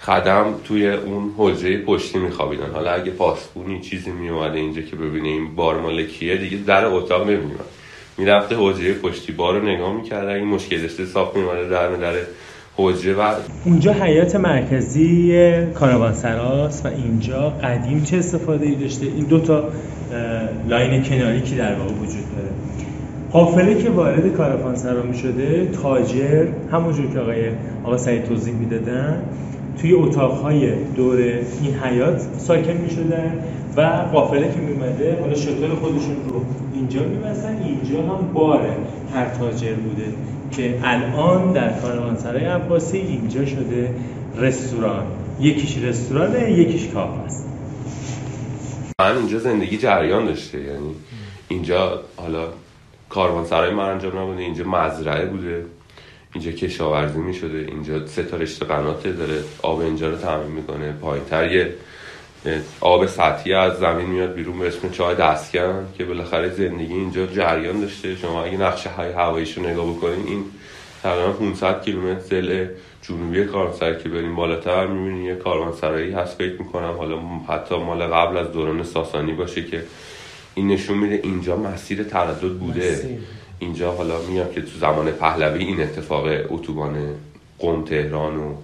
[0.00, 2.70] خدم توی اون حجره پشتی میخوابیدن.
[2.74, 7.60] حالا اگه پاسپونی چیزی میومده اینجا که ببینه این بار مالکیه دیگه در اتاق نمیومد.
[8.18, 12.12] می‌رفته حجره پشتی بار رو نگاه می‌کرده این مشکل داشته صاف میومده در در
[12.76, 13.34] حجره و
[13.64, 15.32] اونجا حیات مرکزی
[15.74, 19.68] کاروانسراست و اینجا قدیم چه استفاده ای داشته؟ این دو تا اه،
[20.68, 22.50] لاین کناری که در واقع وجود داره.
[23.32, 27.50] قافله که وارد کاروانسرا می شده تاجر همونجور که آقای
[27.84, 29.22] آقا سعید توضیح می‌دادن
[29.80, 31.18] توی اتاقهای دور
[31.62, 33.44] این حیات ساکن می شدن
[33.76, 33.80] و
[34.12, 34.74] قافله که می
[35.20, 37.16] حالا شطور خودشون رو اینجا می
[37.64, 38.66] اینجا هم بار
[39.14, 40.12] هر تاجر بوده
[40.50, 43.94] که الان در کاروانسرای عباسی اینجا شده
[44.36, 45.06] رستوران.
[45.40, 47.48] یکیش رستورانه یکیش کافه است.
[49.00, 50.60] من اینجا زندگی جریان داشته.
[50.60, 50.94] یعنی
[51.48, 52.48] اینجا حالا
[53.08, 55.64] کاروانسرای مرنجان نبوده اینجا مزرعه بوده.
[56.38, 60.92] اینجا کشاورزی می شده اینجا سه تا رشته قناته داره آب اینجا رو تامین می‌کنه
[60.92, 61.74] پایینتر یه
[62.80, 67.80] آب سطحی از زمین میاد بیرون به اسم چای دستکن که بالاخره زندگی اینجا جریان
[67.80, 70.44] داشته شما اگه نقشه های هواییش رو نگاه بکنین این
[71.02, 72.66] تقریبا 500 کیلومتر ضلع
[73.02, 78.36] جنوبی کاروانسرا که بریم بالاتر می‌بینین یه کاروانسرایی هست فکر می‌کنم حالا حتی مال قبل
[78.36, 79.82] از دوران ساسانی باشه که
[80.54, 83.18] این نشون میده اینجا مسیر تردد بوده مسیر.
[83.58, 87.14] اینجا حالا میگم که تو زمان پهلوی این اتفاق اتوبان
[87.58, 88.54] قم تهران و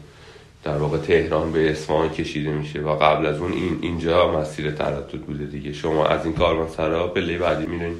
[0.64, 5.20] در واقع تهران به اصفهان کشیده میشه و قبل از اون این اینجا مسیر تردد
[5.20, 5.72] بوده دیگه.
[5.72, 7.96] شما از این کاروانسرا پله بعدی میرین.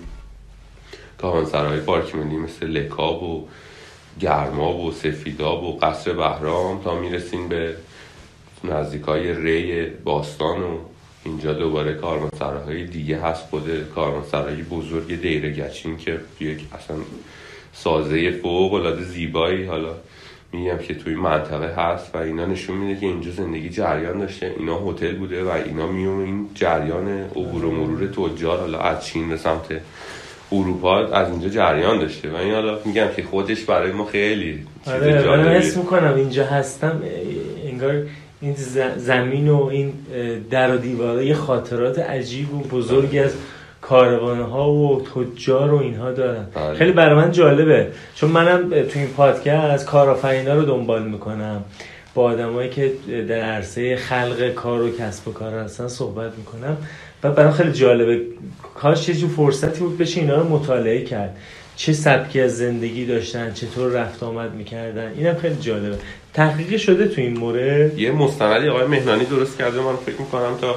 [1.19, 3.49] کاروانسرای پارک ملی مثل لکاب و
[4.21, 7.77] گرماب و سفیداب و قصر بهرام تا می‌رسین به
[8.65, 10.79] نزدیکای ری باستان و
[11.25, 16.97] اینجا دوباره کاروانسراهای دیگه هست خود کاروانسرای بزرگ دیره گچین که یک اصلا
[17.73, 19.65] سازه فوق العاده زیبایی.
[19.65, 19.95] حالا
[20.53, 24.55] میگم که توی منطقه هست و اینا نشون میده که اینجا زندگی جریان داشته.
[24.59, 29.29] اینا هتل بوده و اینا میون این جریان عبور و مرور تجار حالا از چین
[29.29, 29.81] به سمت
[30.53, 32.31] اروپا از اینجا جریان داشته.
[32.31, 35.49] و این حالا میگم که خودش برای ما خیلی چیز آره من.
[35.49, 37.03] حس می‌کنم اینجا هستم
[37.65, 38.07] انگار
[38.45, 38.55] این
[38.97, 39.93] زمین و این
[40.51, 43.33] در و دیواره یه خاطرات عجیب و بزرگی از
[43.81, 46.47] کاروانه ها و تجار و اینها دارن.
[46.55, 46.75] بله.
[46.75, 47.89] خیلی برای من جالبه.
[48.15, 51.65] چون منم تو این پادکست کارآفرینا رو دنبال می‌کنم.
[52.15, 52.93] با آدمایی که
[53.29, 56.77] در عرصه خلق کار و کسب و کار هستن صحبت می‌کنم.
[57.23, 58.21] و برام خیلی جالبه.
[58.75, 61.37] کاش یه جور فرصتی بود بشه اینا رو مطالعه کرد.
[61.77, 65.99] چه سبکی از زندگی داشتن چطور رفت آمد می‌کردن؟ اینم خیلی جالبه.
[66.35, 70.77] تحقیق شده تو این مورد؟ یه مستندی آقای مهنانی درست کرده من فکر می‌کنم تا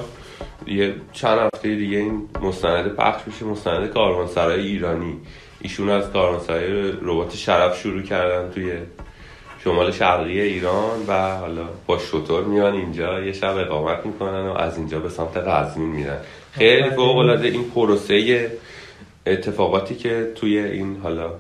[0.68, 5.14] یه چند هفته دیگه این مستند پخش میشه مستند کاروانسرای ایرانی.
[5.62, 8.72] ایشون از کاروانسرای ربات شرف شروع کردن توی
[9.64, 14.78] شمال شرقی ایران و حالا با شطور میان اینجا یه شب اقامت می‌کنن و از
[14.78, 16.18] اینجا به سمت قزوین میرن.
[16.52, 18.50] خیلی فوق العاده این پروسه
[19.28, 21.32] اتفاقاتی که توی این حالا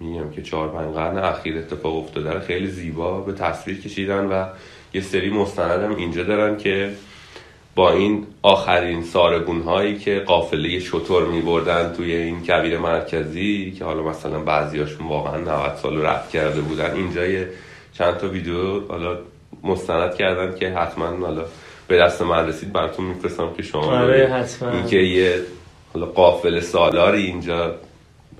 [0.00, 4.46] میگم که چهار پنج قرن اخیر اتفاق افتاده رو خیلی زیبا به تصویر کشیدن و
[4.94, 6.90] یه سری مستند هم اینجا دارن که
[7.74, 13.84] با این آخرین سارگون هایی که قافله شطور می بردن توی این کویر مرکزی که
[13.84, 17.48] حالا مثلا بعضیاشون واقعا 90 سال رو رفت کرده بودن اینجا یه
[17.92, 19.18] چند تا ویدیو حالا
[19.62, 21.44] مستند کردن که حتما حالا
[21.88, 24.26] به دست من رسید براتون میفرستم که شما آره،.
[24.26, 24.70] حتما.
[24.70, 25.40] این که یه
[25.98, 27.74] حالا قافل سالاری اینجا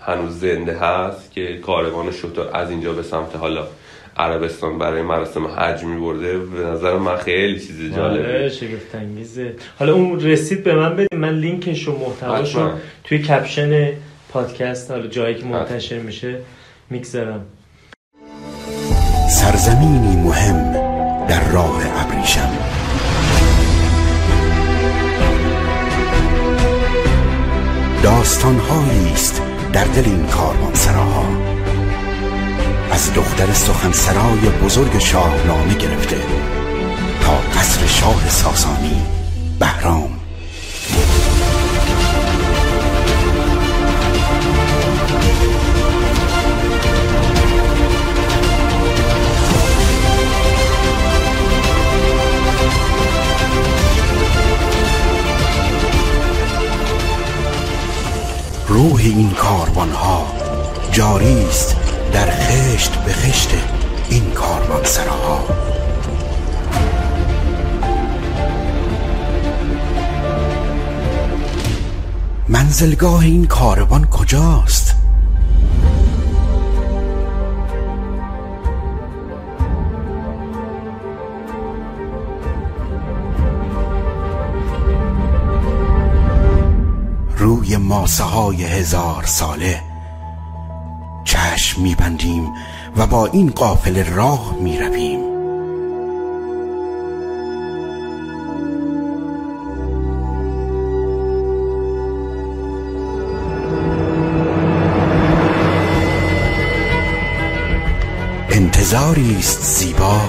[0.00, 3.66] هنوز زنده هست که کاروان شطور از اینجا به سمت حالا
[4.16, 6.38] عربستان برای مراسم حج میبرده.
[6.38, 8.48] به نظر من خیلی چیز آره جالبه.
[8.48, 12.70] شگفت انگیزه حالا اون رسید به من بدید من لینکش و محتواش رو.
[13.04, 13.92] توی کپشن
[14.28, 16.36] پادکست حالا جایی که منتشر میشه
[16.90, 17.46] می‌گذارم.
[19.30, 20.72] سرزمینی مهم
[21.28, 22.67] در راه ابریشم.
[28.02, 31.24] داستانهایی است در دل این کاروانسراها.
[32.90, 36.16] از دختر سخنسرای بزرگ شاهنامه گرفته
[37.20, 39.02] تا قصر شاه ساسانی
[39.60, 40.17] بهرام.
[58.68, 60.26] روح این کاروان ها
[60.92, 61.76] جاری است
[62.12, 63.50] در خشت به خشت
[64.10, 65.44] این کاروان سراها
[72.48, 74.97] منزلگاه این کاروان کجاست؟
[87.38, 89.80] روی ماسه های هزار ساله.
[91.24, 92.52] چشم میبندیم
[92.96, 95.20] و با این قافل راه می‌رویم.
[108.50, 110.20] انتظاری است زیبا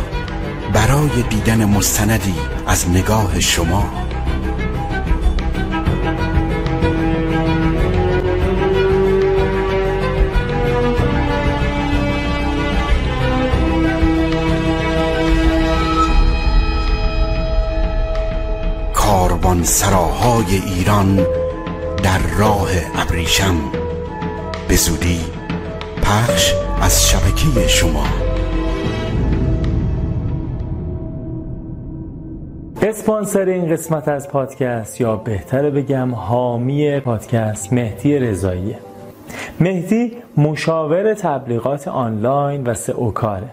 [0.74, 2.36] برای دیدن مستندی
[2.68, 4.09] از نگاه شما.
[19.60, 21.16] کاروان سراهای ایران
[22.04, 23.56] در راه ابریشم.
[24.68, 25.20] به زودی
[26.04, 28.04] پخش از شبکه شما.
[32.82, 38.80] اسپانسر این قسمت از پادکست یا بهتره بگم حامی پادکست مهدی رضاییه.
[39.60, 43.50] مهدی مشاور تبلیغات آنلاین و سئو کاره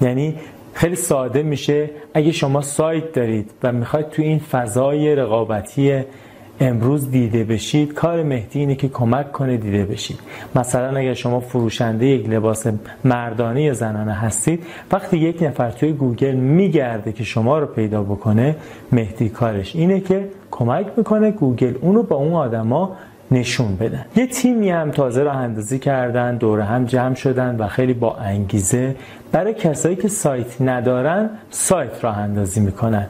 [0.00, 0.34] یعنی
[0.74, 1.90] خیلی ساده میشه.
[2.14, 6.02] اگه شما سایت دارید و می‌خواید تو این فضای رقابتی
[6.60, 10.18] امروز دیده بشید کار مهدی اینه که کمک کنه دیده بشید.
[10.54, 12.66] مثلا اگر شما فروشنده یک لباس
[13.04, 18.56] مردانه یا زنانه هستید وقتی یک نفر توی گوگل میگرده که شما رو پیدا بکنه
[18.92, 22.96] مهدی کارش اینه که کمک می‌کنه گوگل اونو با اون آدما
[23.32, 24.04] نشون بدن.
[24.16, 28.96] یه تیمی هم تازه راه اندازی کردن دور هم جمع شدن و خیلی با انگیزه
[29.32, 33.06] برای کسایی که سایت ندارن سایت راه اندازی می‌کنن.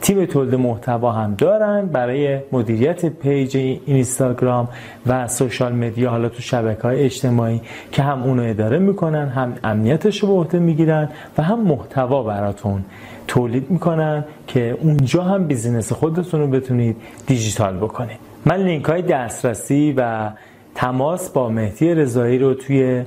[0.00, 3.56] تیم تولید محتوا هم دارن برای مدیریت page
[3.86, 4.68] اینستاگرام
[5.06, 7.60] و social media حالا تو شبکه های اجتماعی
[7.92, 11.08] که هم اونو اداره می‌کنن هم امنیتش رو به عهده می‌گیرن
[11.38, 12.84] و هم محتوا براتون
[13.28, 18.31] تولید می‌کنن که اونجا هم business خودتون رو بتونید دیجیتال بکنید.
[18.46, 20.30] من لینک های دسترسی و
[20.74, 23.04] تماس با مهدی رضایی رو توی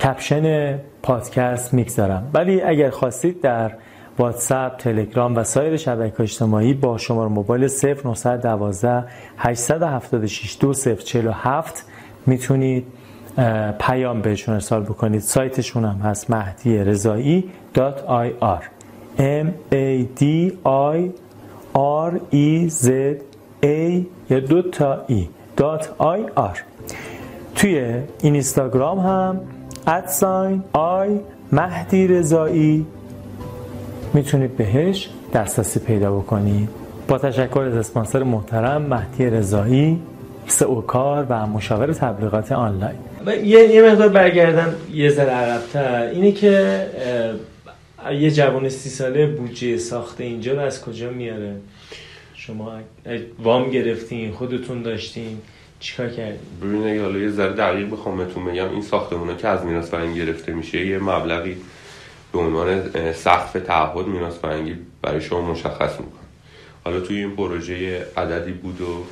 [0.00, 2.30] caption پادکست می‌گذارم.
[2.34, 3.72] ولی اگر خواستید در
[4.18, 9.04] واتساپ، تلگرام و سایر شبکه اجتماعی با شماره موبایل 0912
[9.38, 11.86] 876 2047
[12.26, 12.86] می‌تونید
[13.80, 15.20] پیام بهشون ارسال بکنید.
[15.20, 18.62] سایتشون هم هست مهدی رضایی .ir
[19.18, 20.22] m a d
[20.64, 21.10] i
[21.74, 22.88] r e z
[23.64, 26.58] a یا دو تا ای .ir
[27.54, 29.40] توی اینستاگرام هم
[29.86, 31.20] ادساین آی
[31.52, 32.86] مهدی رضایی
[34.14, 36.68] می‌تونید بهش دسترسی پیدا بکنید.
[37.08, 40.02] با تشکر از اسپانسر محترم مهدی رضایی
[40.46, 42.96] سئوکار و مشاور تبلیغات آنلاین.
[43.26, 46.02] یه یه مقدار برگردم یه ذره عقب‌تر.
[46.02, 46.86] اینه که
[48.12, 51.56] یه جوان سی ساله بودجه ساخته اینجا رو از کجا میاره؟
[52.46, 52.80] شما
[53.38, 55.38] وام گرفتین خودتون داشتین
[55.80, 59.90] چیکار کردین؟ ببینید حالا یه ذره دقیق بخوام بهتون بگم این ساختمونا که از میراث
[59.90, 61.56] فرهنگی گرفته میشه یه مبلغی
[62.32, 62.82] به عنوان
[63.12, 66.22] سقف تعهد میراث فرهنگی برای شما مشخص می‌کنه.
[66.84, 69.04] حالا توی این پروژه عددی بود و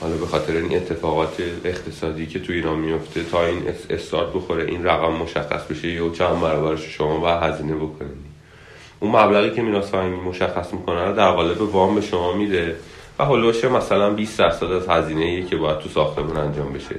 [0.00, 4.84] حالا به خاطر این اتفاقات اقتصادی که توی ایران میفته تا این استارت بخوره این
[4.84, 8.27] رقم مشخص بشه یا چند برابرش شما باید هزینه بکنید.
[9.00, 12.76] اون مبلغی که میراث فرهنگی مشخص می‌کنه رو در قالب وام به شما میده
[13.18, 16.94] و هلوش مثلا 20 درصد از هزینه که باید تو ساختمون انجام بشه.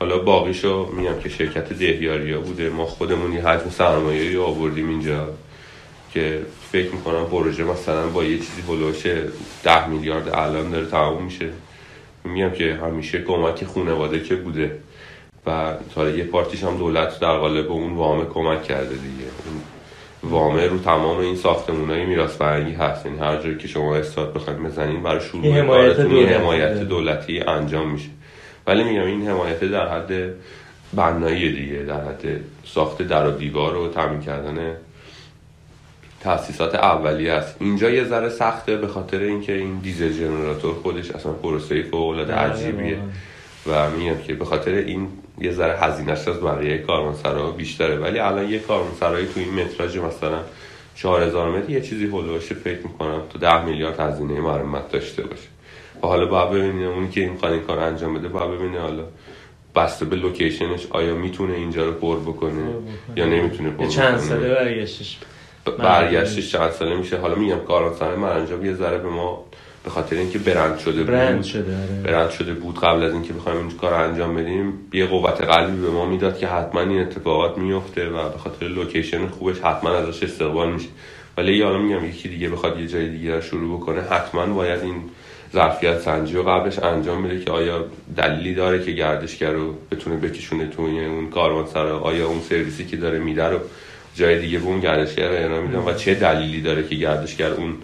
[0.00, 2.70] حالا باقیشو میگم که شرکت دهیاریا بوده.
[2.70, 5.28] ما خودمون یه حجم سرمایه آوردیم اینجا
[6.12, 6.40] که
[6.72, 9.06] فکر می‌کنم پروژه مثلا با یه چیزی هلوش
[9.64, 11.48] ده میلیارد الان داره تموم میشه.
[12.24, 14.78] میگم که همیشه کمک خانواده که بوده
[15.46, 19.73] و تا یه پارتیش هم دولت در قالب اون وامه کمک کرده دیگه.
[20.30, 23.06] وامه رو تمام این ساختمون های میراث فرهنگی هست.
[23.06, 26.34] یعنی هر جایی که شما استاد بخواید بزنین برای شروع حمایت کارتون دولتی.
[26.34, 28.08] حمایت دولتی انجام میشه.
[28.66, 30.34] ولی میگم این حمایت در حد
[30.94, 34.76] بنایی دیگه در حد ساخت در و دیوار و تعمین کردن
[36.20, 37.56] تاسیسات اولیه است.
[37.60, 42.32] اینجا یه ذره سخته به خاطر اینکه این دیزل جنراتور خودش اصلا پروسه فوق العاده
[42.32, 42.98] بله، عجیبیه
[43.66, 45.08] و میگم که به خاطر این
[45.38, 50.38] یه ذره هزینه‌اش از بقیه کاروانسرا بیشتره ولی الان یه کاروانسرایی تو این متراژ مثلا
[50.94, 55.48] 4000 متر یه چیزی هولوش فکر می‌کنم تو 10 میلیارد هزینه مرمت داشته باشه.
[56.02, 59.04] و حالا باید ببینیم اونی که این این کار انجام بده باید ببینه حالا
[59.76, 62.74] بسته به location ش آیا می‌تونه اینجا رو پر بکنه
[63.16, 64.18] یا نمی‌تونه پر چند.
[64.18, 65.18] ساله برگشتش.
[65.78, 67.18] برگشتش چند ساله میشه.
[67.18, 69.44] حالا میگم کاروانسرای مرنجاب یه ذره به ما
[69.84, 72.02] به خاطر اینکه برند شده برند بود شده آره.
[72.04, 75.82] برند شده بود قبل از اینکه بخوایم این کار رو انجام بدیم یه قوت قلبی
[75.82, 80.22] به ما می‌داد که حتما این اتفاقات میفته و به خاطر location خوبش حتما ازش
[80.22, 80.88] استقبال میشه
[81.36, 85.02] ولی حالا میگم یکی دیگه بخواد یه جای دیگه رو شروع بکنه حتما باید این
[85.52, 87.84] ظرفیت سنجی رو قبلش انجام بده که آیا
[88.16, 93.18] دلیلی داره که گردشگر رو بتونه بکشونه توی اون کاروانسرا آیا اون سرویسی که داره
[93.18, 93.58] میده رو
[94.14, 97.74] جای دیگه به اون گردشگر میدن و چه دلیلی داره که گردشگر اون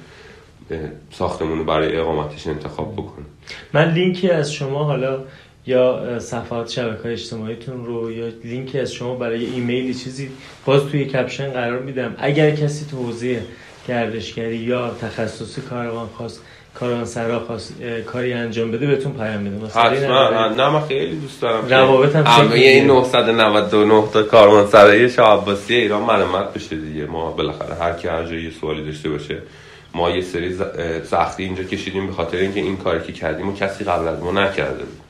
[1.11, 3.25] ساختمون رو برای اقامتش انتخاب بکنه
[3.73, 5.19] من لینکی از شما حالا
[5.67, 10.31] یا صفحات شبکه اجتماعیتون رو یا لینکی از شما برای ایمیلی چیزی
[10.65, 13.43] باز توی کپشن قرار میدم اگر کسی تو حوزه
[13.89, 16.43] گردشگری یا تخصص کاروان خواست
[16.75, 21.69] کاروانسرا خواست اه، کاری انجام بده بهتون پیام این حتما؟ نه من خیلی دوست دارم
[21.69, 22.85] روابط هم این می‌گیره.
[22.85, 28.51] 999 تا کاروانسرای شاه عباسی ایران مرمت بشه دیگه ما بالاخره هر کی هر جایی
[28.51, 29.39] سوالی داشته باشه
[29.95, 30.57] ما یه سری
[31.05, 34.33] سختی اینجا کشیدیم به خاطر اینکه این کاری که کردیم و کسی قبل از ما
[34.33, 35.01] نکرده بود.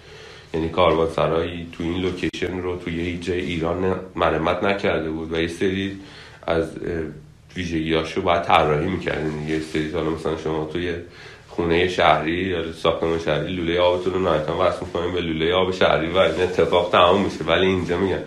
[0.54, 5.48] یعنی کاروانسرایی تو این لوکیشن رو توی هیچ جای ایران مرمت نکرده بود و یه
[5.48, 5.98] سری
[6.46, 7.02] از اه،
[7.56, 10.94] ویژگیاشو باید طراحی می‌کردین یه سری حالا مثلا شما توی
[11.48, 16.10] خونه شهری یا ساختمان شهری لوله آبتون رو نهایتا وصل می‌کنیم به لوله آب شهری
[16.10, 17.44] و این اتفاق تمام میشه.
[17.44, 18.22] ولی اینجا میگن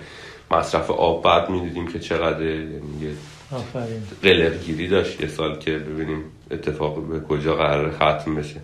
[0.52, 3.10] مصرف آب بعد می‌دیدیم که چقدر یعنی یه
[3.52, 4.04] آفرین.
[4.24, 5.22] قلق گیری داشت.
[5.22, 6.24] یه سال که ببینیم
[6.54, 8.60] اتفاق به کجا قرار ختم بشه.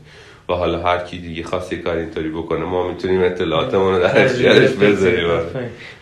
[0.49, 4.25] و حالا هر کی دیگه خواست یه کار اینطوری بکنه ما می‌تونیم اطلاعاتمون رو در
[4.25, 5.27] اختیارش بذاریم.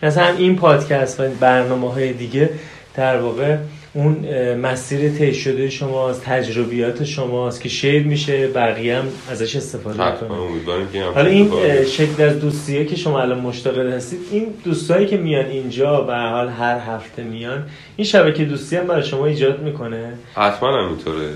[0.04, 2.50] مثلا این پادکست و برنامه های دیگه
[2.96, 3.58] در واقع
[3.94, 4.16] اون
[4.56, 11.30] مسیر طی شده شماست تجربیات شماست که شیر میشه بقیه هم ازش استفاده همچین حالا
[11.30, 11.52] این
[11.84, 16.50] شکل از دوستیه که شما الان مشتاق هستید این دوستایی که میان اینجا به حال
[16.50, 17.64] هر هفته میان
[17.96, 21.30] این شبکه دوستی هم برای شما ایجاد می‌کنه؟ حتما همینطوره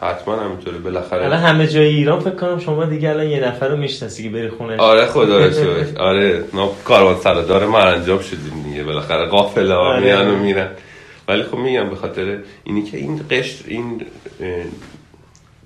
[0.00, 0.78] حتما همینطوره.
[0.78, 4.28] بالاخره الان همه جای ایران فکر کنم شما دیگه الان یه نفر رو می‌شناسی که
[4.28, 4.76] بری خونه.
[4.76, 5.98] آره خدا رو شکر.
[5.98, 8.84] آره ما کاروان سرادار مرنجاب شدیم دیگه.
[8.84, 10.00] بالاخره قافله ها آره.
[10.00, 10.68] میان و میرن.
[11.28, 14.06] ولی خب میگم به خاطر اینی که این قشر این
[14.40, 14.64] اه،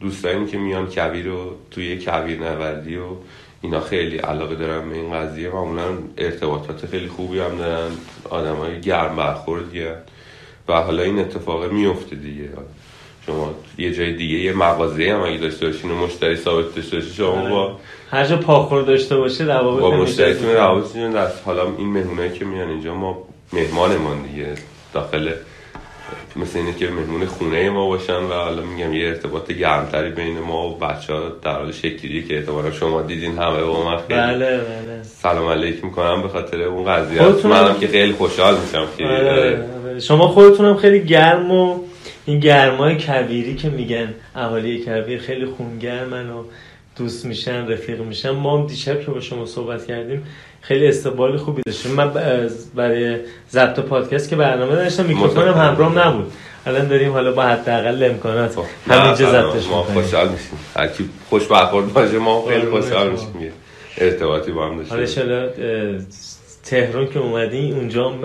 [0.01, 3.07] دوستانی که میان کویر رو توی کویر نوردی و
[3.63, 5.49] اینا خیلی علاقه دارن به این قضیه.
[5.49, 5.85] معمولا
[6.19, 7.91] ارتباطات خیلی خوبی هم دارن.
[8.31, 9.83] آدم های گرم برخوردی.
[10.69, 12.49] و حالا این اتفاق میفته دیگه.
[13.31, 17.13] شما یه جای دیگه یه مغازه هم اگه داشته باشین و مشتری ثابت داشته باشین
[17.13, 17.77] شما با
[18.11, 22.69] هر جا پاخور داشته باشه روابط با مشتریتون روابطتون دست حالا این مهمونایی که میان
[22.69, 23.19] اینجا ما
[23.53, 24.55] مهمانمان دیگه.
[24.95, 25.31] داخل
[26.37, 30.69] مثل اینه که مهمون خونه ما باشن و حالا میگم یه ارتباط گرمتری بین ما
[30.69, 34.57] و بچه ها در حال شکلی که احتمالا شما دیدین همه با من خیلی بله
[34.57, 35.03] بله.
[35.03, 37.23] سلام علیک می‌کنم به خاطر اون قضیه.
[37.23, 40.01] منم که خیلی خوشحال میشم که آره، آره.
[40.01, 41.79] شما خودتون هم خیلی گرم و
[42.31, 46.45] این گرمای کبیری که میگن اهالی کبیر خیلی خونگرمن و
[46.97, 48.31] دوست میشن رفیق میشن.
[48.31, 50.27] ما هم دیشب که با شما صحبت کردیم
[50.61, 52.11] خیلی استقبال خوبی داشتیم من
[52.75, 53.17] برای
[53.51, 55.55] ضبط پادکست که برنامه داشتم میکروفونم.
[55.55, 56.33] همراهم نبود.
[56.67, 58.55] الان داریم حالا با حداقل امکانات.
[58.55, 63.11] خب، همینجا ضبطش ما خوشحال میشیم هر کی خوش برخورد باشه ما خیلی خوشحال.
[63.11, 63.53] میشیم
[63.99, 65.51] ارتباطی با هم داشته حالا اه،
[66.65, 68.21] تهران که اومدی اونجا هم.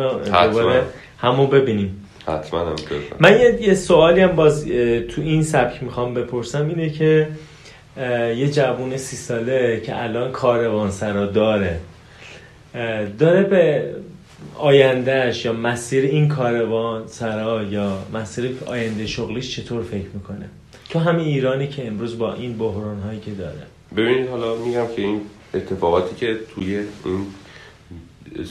[0.47, 0.81] دوباره
[1.17, 2.04] همو ببینیم.
[2.27, 4.65] حتما همینطور من یه, یه سوالی هم باز
[5.09, 6.67] تو این سبک می‌خوام بپرسم.
[6.67, 7.27] اینه که
[8.37, 11.79] یه جوون سی ساله که الان کاروانسرا داره
[12.75, 13.93] اه، داره به
[14.55, 20.49] آیندهش یا مسیر این کاروان سرا یا مسیر آینده شغلیش چطور فکر می‌کنه؟
[20.89, 23.63] تو همین ایرانی که امروز با این بحران هایی که داره.
[23.97, 25.21] ببینید حالا میگم که این
[25.53, 27.25] اتفاقاتی که توی این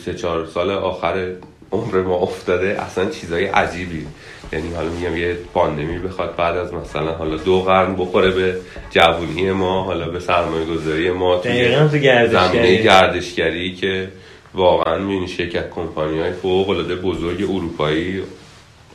[0.05, 1.33] سه چهار سال آخر
[1.75, 4.07] عمر ما افتاده اصلا چیزای عجیبی.
[4.53, 8.57] یعنی حالا میگم یه پاندمی بخواد بعد از مثلا حالا دو قرن بخوره به
[8.91, 12.49] جوونی ما حالا به سرمایه گذاری ما دقیقاً تو گردشگری.
[12.49, 14.09] زمینه گردشگری که
[14.55, 18.23] واقعا می‌بینی شرکت کمپانی های فوق العاده بزرگ اروپایی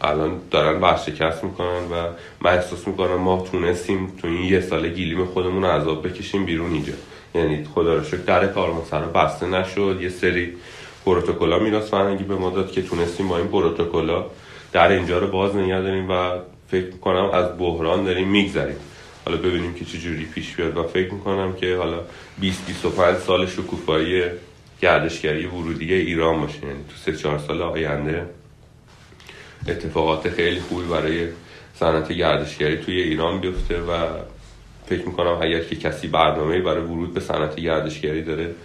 [0.02, 2.08] الان دارن برشکست می‌کنن و
[2.42, 6.74] من احساس می‌کنم ما تونستیم تو این یه سال گیلیم خودمون رو عذاب بکشیم بیرون
[6.74, 6.94] اینجا.
[7.36, 10.00] یعنی خدا رو شکر در کارمانسرا بسته نشد.
[10.02, 10.54] یه سری
[11.10, 14.32] پروتکل‌ها میراث فرهنگی به ما داد که تونستیم با این پروتکل‌ها
[14.72, 18.76] در اینجا رو باز نگه داریم و فکر می‌کنم از بحران داریم میگذریم.
[19.26, 21.99] حالا ببینیم که چه جوری پیش بیاد و فکر می‌کنم که حالا
[22.39, 24.24] 20 25 سال شکوفایی
[24.82, 26.66] گردشگری ورودی ایران باشه.
[26.66, 28.26] یعنی تو 3 4 سال آینده
[29.68, 31.28] اتفاقات خیلی خوبی برای
[31.76, 34.07] صنعت گردشگری توی ایران بیفته و
[34.86, 38.55] فکر می‌کنم اگر که کسی برنامه برای ورود به صنعت گردشگری داره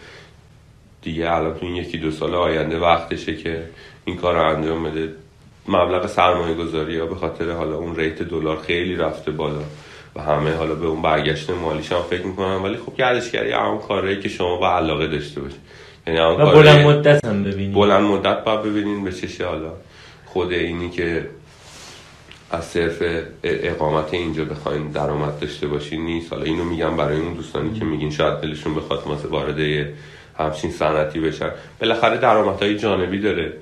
[1.05, 3.63] دیگه الان تو این یکی دو سال آینده وقتشه که
[4.05, 5.09] این کار رو انجام بده.
[5.69, 9.63] مبلغ سرمایه گذاری ها به خاطر حالا اون ریت دلار خیلی رفته بالا
[10.17, 14.21] و همه حالا به اون برگشت مالیش هم فکر می‌کنن ولی خب گردشگری همون کاره
[14.21, 15.61] که شما با علاقه داشته باشید
[16.07, 19.73] یعنی و بلند مدت هم ببینیم بلند مدت باید ببینین به چشه حالا
[20.27, 21.29] خود اینی که
[22.51, 23.03] از صرف
[23.45, 26.33] اقامت اینجا بخواین درآمد داشته باشین نیست.
[26.33, 29.61] حالا اینو میگم برای اون دوستانی که میگین شاید دلشون بخواد وارد
[30.39, 31.51] همچین صنعتی بشن.
[31.81, 33.53] بالاخره درآمدهای جانبی داره.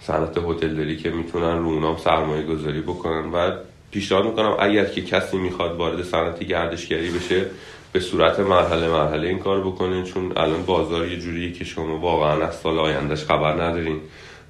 [0.00, 3.32] صنعت هتلداری که می‌تونن رو اونام سرمایه گذاری بکنن.
[3.32, 3.52] و
[3.90, 7.46] پیشنهاد می‌کنم اگر که کسی می‌خواد وارد صنعت گردشگری بشه
[7.92, 10.02] به صورت مرحله مرحله این کار بکنه.
[10.02, 14.00] چون الان بازار یه جوریه که شما واقعا از سال آیندهش خبر ندارین.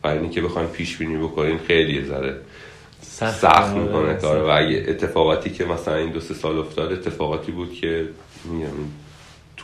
[0.05, 2.37] و اینی که بخواین پیش بینی بکنین خیلی یه ذره
[3.01, 4.15] سخت می‌کنه.
[4.15, 4.45] کار.
[4.45, 8.09] و اگه اتفاقاتی که مثلا این دو سه سال افتاد اتفاقاتی بود که
[8.45, 8.69] میگم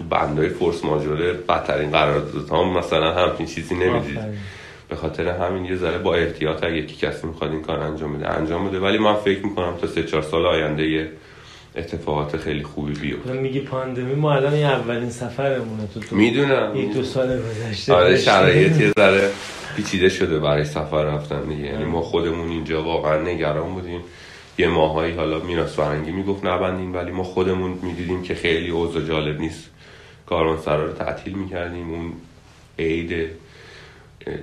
[0.01, 4.19] تو بندای فورس ماجوره بدترین قراردادها هم مثلا همچین چیزی نمی‌دید.
[4.89, 8.31] به خاطر همین یه ذره با احتیاط اگه که کسی می‌خواد این کار انجام بده
[8.31, 8.79] انجام بده.
[8.79, 11.09] ولی من فکر می‌کنم تا سه چهار سال آینده یه
[11.77, 13.33] اتفاقات خیلی خوبی بیفته.
[13.33, 16.73] میگی پاندمی ما الان این اولین سفرمونه تو تو می‌دونم.
[16.77, 17.93] یک دو سال گذشته.
[17.95, 18.17] آره.
[18.17, 19.31] شرایط یه ذره
[19.77, 21.65] پیچیده شده برای سفر رفتن دیگه.
[21.65, 24.01] یعنی ما خودمون اینجا واقعا نگران بودیم.
[24.59, 29.41] یه ماهایی حالا میراث فرنگی می‌گفت نبندیم ولی ما خودمون می‌دیدیم که خیلی اوضاع جالب
[29.41, 29.70] نیست.
[30.31, 31.91] کاروانسرا رو تعطیل می‌کردیم.
[31.91, 32.13] اون
[32.79, 33.13] عید
[34.27, 34.35] اه،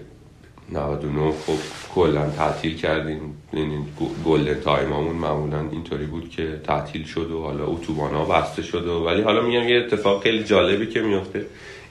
[0.71, 1.57] 99 خب
[1.95, 3.37] کلا تعطیل کردیم.
[3.53, 3.85] یعنی
[4.25, 9.05] گلدن تایمامون معمولا اینطوری بود که تعطیل شد و حالا اتوبان ها بسته شد و
[9.05, 11.45] ولی حالا میگم یه اتفاق خیلی جالبی که میفته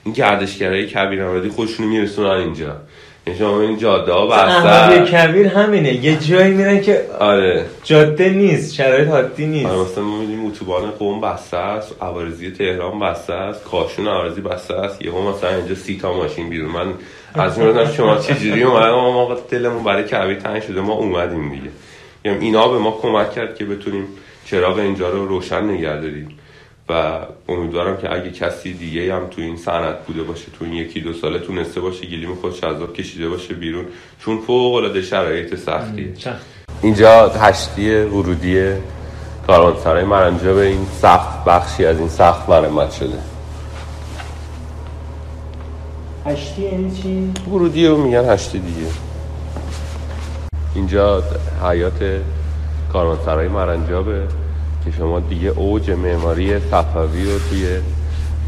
[0.04, 2.76] این گردشگرای کبیر نوردی خودشونو میرسونن اینجا.
[3.26, 6.04] یعنی شما این جاده ها بسته کبیر همینه.
[6.04, 7.66] یه جایی میرن که آره.
[7.84, 13.00] جاده نیست شرایط حادی آره نیست مثلا ما میدیم اتوبان قوم بسته است عوارضی تهران
[13.00, 15.02] بسته است کاشون عوارضی بسته است.
[15.02, 16.70] یهو مثلا اینجا سی تا ماشین بیرون.
[16.70, 16.94] من
[17.34, 21.70] از این شما چجوری اومدن ما ما دلمون برای کبیر تنگ شده ما اومدیم دیگه.
[22.24, 24.08] میگم اینا به ما کمک کرد که بتونیم
[24.44, 26.38] چراغ اینجا رو روشن نگه داریم.
[26.88, 31.00] و امیدوارم که اگه کسی دیگه هم تو این صنعت بوده باشه تو این یکی
[31.00, 33.84] دو ساله تونسته باشه گلیم خودش از آب کشیده باشه بیرون
[34.20, 36.14] چون فوق العاده شرایط سختیه.
[36.82, 38.72] اینجا هشتی ورودی
[39.46, 43.18] کاروانسرای مرنجا به این سخت بخشی از این سخت مرمت شده
[46.26, 48.86] هشتی یعنی چی؟ ورودی رو میگن هشتی دیگه
[50.74, 51.22] اینجا
[51.62, 52.20] حیات
[52.92, 54.22] کاروانسرای مرنجابه
[54.86, 57.66] که شما دیگه اوج معماری صفوی رو توی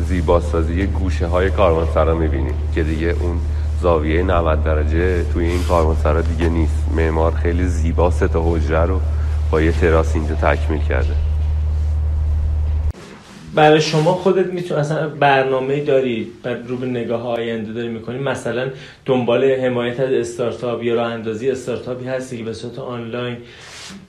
[0.07, 3.39] زیباسازی گوشه های کاروانسرا می‌بینید که دیگه اون
[3.83, 6.85] زاویه 90 درجه توی این کاروانسرا دیگه نیست.
[6.97, 9.01] معمار خیلی زیبا سه حجره رو
[9.51, 11.15] با یه تراس اینجا تکمیل کرده.
[13.55, 18.69] برای شما خودت می‌تونی اصلا برنامه داری؟ بر رو به نگاه آینده داری می‌کنی؟ مثلا
[19.07, 23.37] دنبال حمایت از استارتاپ یا راه اندازی استارتاپی هستی که به صورت آنلاین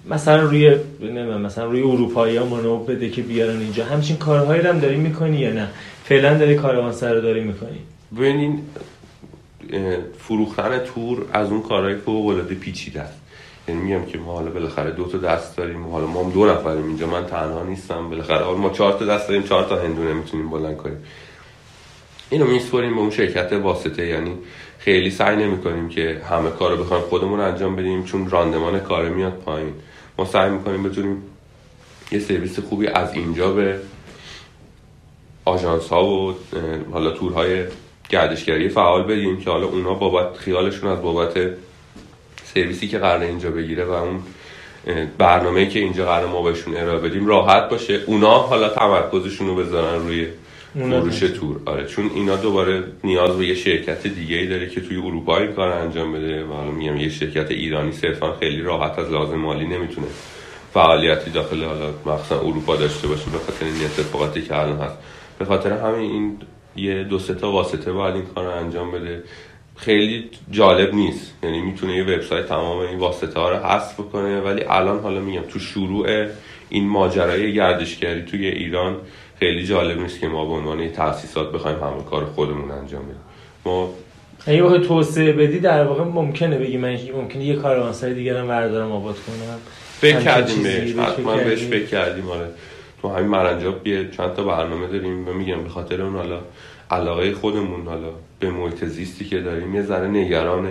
[0.10, 3.86] مثلا روی نمی‌دونم مثلا روی اروپایی ها منو بده که بیارن اینجا.
[3.86, 5.68] همچین کارهایی هم داری می‌کنی یا نه؟
[6.04, 7.80] فعلا داری کاروانسرا رو داری می‌کنی؟
[8.18, 8.62] ببینین
[9.74, 13.20] اه، فروختن تور از اون کارهای فوق العاده پیچیده است.
[13.68, 15.88] یعنی میگم که ما حالا بالاخره دو تا دست داریم.
[15.88, 17.08] حالا ما هم دو نفریم اینجا.
[17.08, 18.10] من تنها نیستم.
[18.10, 19.44] بالاخره حالا ما چهار تا دست داریم.
[19.44, 20.98] چهار تا هندونه می‌تونیم بلند کنیم.
[22.30, 24.08] اینو میسپریم به اون شرکت واسطه.
[24.08, 24.34] یعنی
[24.80, 29.34] خیلی سعی نمی‌کنیم که همه کار رو بخوایم خودمون انجام بدیم چون راندمان کار میاد
[29.34, 29.74] پایین.
[30.18, 31.24] ما سعی می‌کنیم بتونیم
[32.12, 33.80] یه سرویس خوبی از اینجا به
[35.46, 36.36] آژانس ها و
[36.92, 37.64] حالا تورهای
[38.10, 41.50] گردشگری فعال بدیم که حالا اونا بابت خیالشون از بابت
[42.54, 44.20] سرویسی که قرار اینجا بگیره و اون
[45.18, 48.02] برنامه که اینجا قرار ما بهشون ارائه بدیم راحت باشه.
[48.06, 50.28] اونا حالا تمرکزشون رو بذارن روی
[50.74, 51.20] فروش.
[51.20, 51.62] تور.
[51.66, 55.52] آره چون اینا دوباره نیاز به یه شرکت دیگه ای داره که توی اروپا این
[55.52, 56.44] کار انجام بده.
[56.44, 60.08] و حالا میگم یه شرکت ایرانی صرفا خیلی راحت از لازم مالی نمی‌تونه
[60.74, 64.98] فعالیتی داخل حالا مخصوصا اروپا داشته باشه به خاطر این اتفاقاتی که الان هست.
[65.40, 66.38] به خاطر همین این
[66.76, 69.24] یه دو سه تا واسطه باید این کار رو انجام بده.
[69.76, 71.34] خیلی جالب نیست.
[71.44, 75.42] یعنی می‌تونه یه وبسایت تمام این واسطه ها رو حذف کنه ولی الان حالا میگم
[75.42, 76.28] تو شروع
[76.70, 78.98] این ماجرای گردشگری توی ایران
[79.40, 83.16] خیلی جالب نیست که ما به عنوان تاسیسات بخوایم همون کار خودمون انجام بدیم.
[83.66, 83.94] ما
[84.46, 88.92] اگه بخوای توسعه بدی در واقع ممکنه بگی من ممکنه یه کاروانسرای دیگه هم بردارم
[88.92, 89.58] آباد کنم.
[90.00, 90.96] فکر کردیم بهش.
[90.96, 92.48] حتما بهش؟ فکر کردیم آره.
[93.02, 96.40] تو همین مرنجاب یه چند تا برنامه داریم و میگم به خاطر اون حالا
[96.92, 98.10] علاقه خودمون حالا
[98.40, 100.68] به محیط زیستی که داریم یه ذره نگران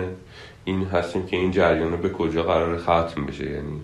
[0.65, 3.45] این هستیم که این جریان به کجا قرار ختم بشه.
[3.45, 3.79] یعنی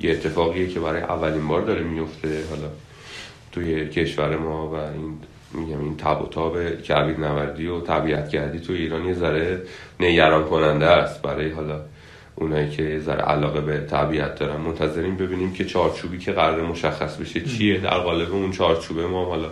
[0.00, 2.28] یه اتفاقیه که برای اولین بار داره میفته.
[2.50, 2.68] حالا
[3.58, 5.18] توی کشور ما و این
[5.54, 9.62] میگم این تب و تاب کویر نوردی و طبیعت گردی تو ایران یه ذره
[10.00, 11.80] نگران کننده است برای حالا
[12.34, 14.56] اونایی که یه ذره علاقه به طبیعت دارن.
[14.60, 17.78] منتظریم ببینیم که چارچوبی که قرار مشخص بشه چیه.
[17.78, 19.48] در قالب اون چارچوبه ما حالا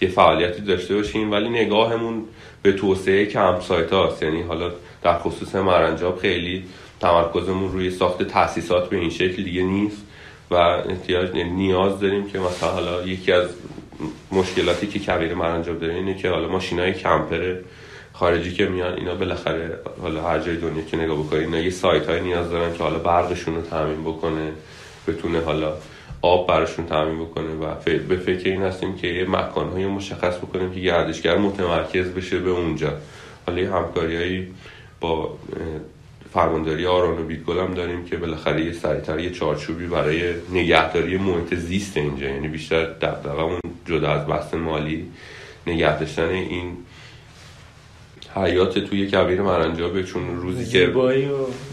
[0.00, 2.24] یه فعالیتی داشته باشیم ولی نگاهمون
[2.62, 4.22] به توسعه کمپ سایت هاست.
[4.22, 6.64] یعنی حالا در خصوص مرنجاب خیلی
[7.00, 10.07] تمرکزمون روی ساخت تاسیسات به این شکل دیگه نیست.
[10.50, 13.48] و احتیاج نیاز داریم که مثلا حالا یکی از
[14.32, 17.56] مشکلاتی که کویر مرنجاب داره اینه که حالا ماشینای کمپر
[18.12, 22.08] خارجی که میان اینا بالاخره حالا هر جای دنیا که نگاه بکنید اینا یه سایت
[22.08, 24.52] های نیاز دارن که حالا برقشون رو تامین بکنه
[25.08, 25.72] بتونه حالا
[26.22, 27.74] آب براشون تامین بکنه و
[28.08, 32.50] به فکر این هستیم که یه مکان های مشخص بکنیم که گردشگر متمرکز بشه به
[32.50, 32.92] اونجا.
[33.46, 34.48] حالا یه همکاریایی
[35.00, 35.38] با
[36.34, 41.54] فرمانداری آران و بیتگل هم داریم که بالاخره یه سریعتر یه چارچوبی برای نگهداری محیط
[41.54, 45.10] زیست اینجا یعنی بیشتر دقدقمون جدا از بحث مالی
[45.66, 46.76] نگه داشتن این
[48.34, 50.92] حیات توی کویر مرنجابه چون روزی که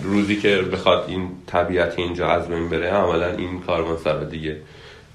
[0.03, 4.57] روزی که بخواد این طبیعت اینجا از بین بره عملا این کاروانسرا دیگه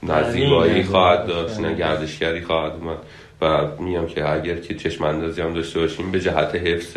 [0.03, 0.86] نه معنی زیبایی نداره.
[0.86, 1.74] خواهد داشت نه.
[1.74, 2.99] گردشگری خواهد اومد
[3.43, 6.97] و میگم که اگر که چشم اندازی هم داشته باشیم به جهت حفظ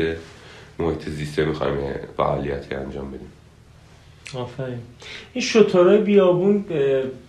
[0.80, 3.32] محیط زیسته می‌خوایم یه فعالیتی انجام بدیم.
[4.36, 4.78] آفرین.
[5.34, 6.66] این شطورای بیابون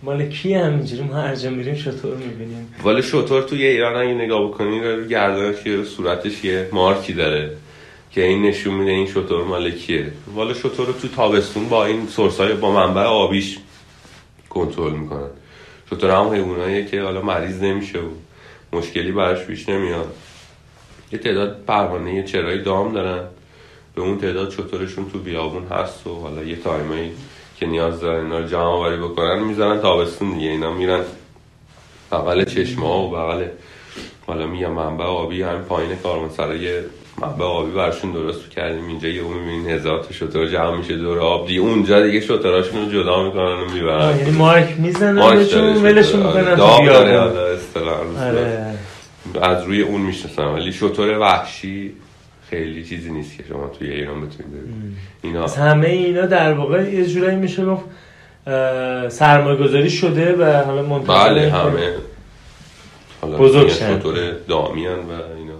[0.03, 2.75] مال کی همینجوری؟ ما هر جا میریم شطور می‌بینیم.
[2.85, 7.57] ولی شطور توی ایران اگه نگاه بکنی رو گردنش یه صورتش یه مارکی داره
[8.11, 10.11] که این نشون میده این شطور مال کیه.
[10.33, 13.57] والا شطور رو تو تابستون با این سورس های با منبع آبیش
[14.49, 15.29] کنترل می‌کنن.
[15.89, 18.09] شطور هم حیواناییه که حالا مریض نمیشه و
[18.73, 20.13] مشکلی براش پیش نمیاد.
[21.11, 23.27] یه تعداد پروانه چرای دام دارن.
[23.95, 27.11] به اون تعداد شطورشون تو بیابون هست و حالا یه تایمایی
[27.59, 30.49] که نیاز دارن اینا رو جمع آوری بکنن می‌ذارن تابستون دیگه.
[30.49, 31.01] اینا میرن
[32.11, 33.45] بغل چشمه ها و بغل
[34.27, 36.79] حالا میگم منبع آبی همین پایین کاروانسرای
[37.21, 38.87] منبع آبی برشون درست کردیم.
[38.87, 41.59] اینجا یه اون می‌بینین هزار تا شطور جمع میشه دور آب دیگه.
[41.59, 44.17] اونجا دیگه شطوراشون رو جدا می‌کنن و می‌برن.
[44.17, 46.41] یعنی مارک می‌زنن بهشون ولشون شطور.
[46.41, 48.27] می‌کنن داره حالا اصطلاحاً.
[48.27, 48.75] آره.
[49.41, 51.93] از روی اون می‌شناسم ولی شطور وحشی
[52.55, 54.97] خیلی چیزی نیست که شما توی ایران بتونید ببینید.
[55.21, 57.83] اینا از همه اینا در واقع یه جورایی میشه گفت
[59.13, 61.89] سرمایه گذاری شده و حالا منتظر بله همه.
[63.21, 63.69] حالا بزرگ.
[63.69, 65.53] شطور دامیان و اینا.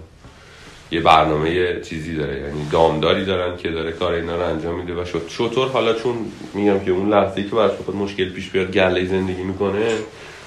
[0.90, 5.04] یه برنامه چیزی داره یعنی دامداری دارن که داره کار اینا رو انجام میده و
[5.04, 6.14] شط- شطور حالا چون
[6.54, 9.88] میگم که اون لحظه که براش بخواد مشکل پیش بیاد گله زندگی می‌کنه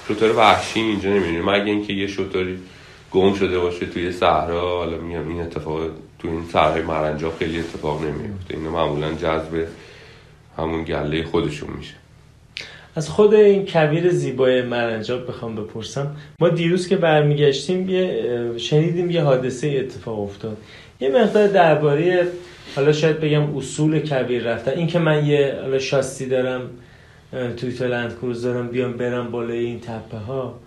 [0.08, 2.58] شطور وحشی اینجا نمی‌بینیم مگه اینکه یه شطوری
[3.10, 5.80] گم شده باشه توی صحرا حالا میگم این اتفاق
[6.22, 9.66] تو این صحرای مرنجاب خیلی اتفاق نمیفته اینا معمولا جذب
[10.58, 11.94] همون گله خودشون میشه.
[12.96, 16.16] از خود این کویر زیبای مرنجاب بخوام بپرسم.
[16.40, 20.56] ما دیروز که برمیگشتیم یه شنیدیم یه حادثه اتفاق افتاد.
[21.00, 22.28] یه مقدار درباره
[22.76, 24.70] حالا شاید بگم اصول کویر رفتن.
[24.70, 26.70] این که من یه حالا شاسی دارم
[27.56, 30.58] توی لند کروز دارم بیام برم بالای این تپه ها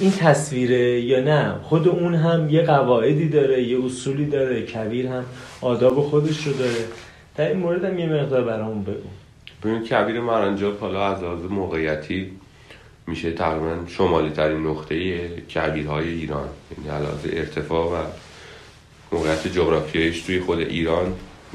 [0.00, 5.24] این تصویره یا نه؟ خود اون هم یه قواعدی داره یه اصولی داره کویر هم
[5.60, 6.84] آداب خودش رو داره.
[7.36, 9.08] در این مورد هم یه مقدار برامون بگو.
[9.64, 12.30] ببین کبیر مرنجاب حالا از لحاظ موقعیتی
[13.06, 16.48] میشه تقریبا شمالی ترین نقطه کبیرهای ایران.
[16.78, 18.04] یعنی علاوه ارتفاع و
[19.12, 21.12] موقعیت جغرافیایش توی خود ایران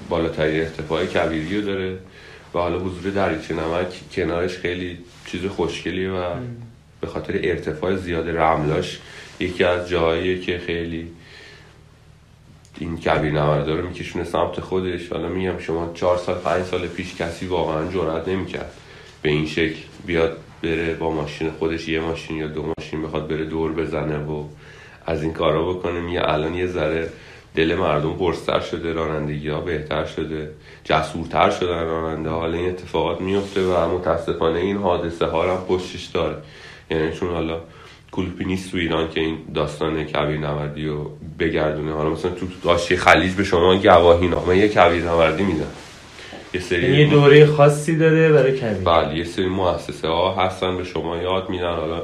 [0.10, 1.98] بالاترین ارتفاع کبیری رو داره.
[2.54, 6.24] و حالا حضور دریچه نمک کنارش خیلی چیز خوشگلیه و
[7.02, 9.00] به خاطر ارتفاع زیاد رملاش
[9.40, 11.08] یکی از جاهاییه که خیلی
[12.80, 15.10] این کبیر نوردا رو میکشونه سمت خودش.
[15.12, 18.72] حالا میگم شما چهار سال پنج سال پیش کسی واقعا جرئت نمی‌کرد
[19.22, 23.46] به این شکل بیاد بره با ماشین خودش یه ماشین یا دو ماشین بخواد بره
[23.46, 24.44] دور بزنه و
[25.06, 26.00] از این کارا بکنه.
[26.00, 27.10] میگه الان یه ذره
[27.56, 30.52] دل مردم پرستر شده رانندگی ها بهتر شده
[30.84, 36.36] جسورتر شدن راننده حالا این اتفاقات میفته و متاسفانه این حادثه ها هم پشتش داره.
[36.92, 37.62] یعنی چون حالا
[38.12, 41.94] کلوپی نیست تو ایران که این داستان کبیر نوردی رو بگردونه.
[41.94, 45.72] حالا مثلا تو قاشی خلیج به شما گواهی نامه یه کبیر نوردی میدن
[46.54, 48.84] یه سری یعنی یه دوره خاصی داره برای کبیر.
[48.84, 51.76] بله یه سری مؤسسه ها هستن به شما یاد میدن.
[51.76, 52.02] حالا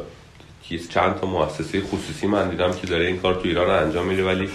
[0.89, 4.49] چند تا مؤسسه خصوصی من دیدم که داره این کار تو ایران انجام میده ولی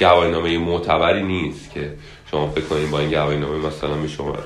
[0.00, 1.92] گواهینامه معتبری نیست که
[2.30, 4.36] شما فکر کنید با این گواهینامه مثلا به شما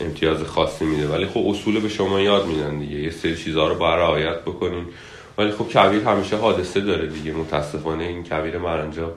[0.00, 1.08] امتیاز خاصی میده.
[1.08, 2.96] ولی خب اصول به شما یاد میدن دیگه.
[2.96, 4.84] یه سری چیزها رو باید رعایت بکنین.
[5.38, 7.32] ولی خب کبیر همیشه حادثه داره دیگه.
[7.32, 9.12] متاسفانه این کبیر مرنجا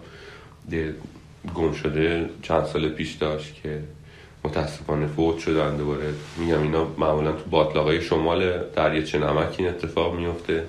[1.55, 3.80] گم شده چند سال پیش داشت که
[4.43, 5.77] متاسفانه فوت شدن.
[5.77, 10.63] دوباره میگم اینا معمولا تو باطلاقای شمال دریاچه نمک این اتفاق میفته.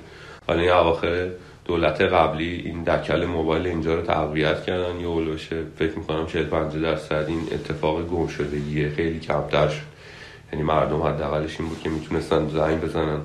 [0.48, 1.28] ولی این اواخر
[1.64, 5.00] دولت قبلی این دکل موبایل اینجا رو تقویت کردن.
[5.00, 8.90] یه اولوشه فکر می‌کنم 40 50 درصد این اتفاق گم شدگیه.
[8.90, 9.89] خیلی کمتر شد.
[10.52, 13.20] یعنی مردم حداقلش این بود که می‌تونستن زنگ بزنن.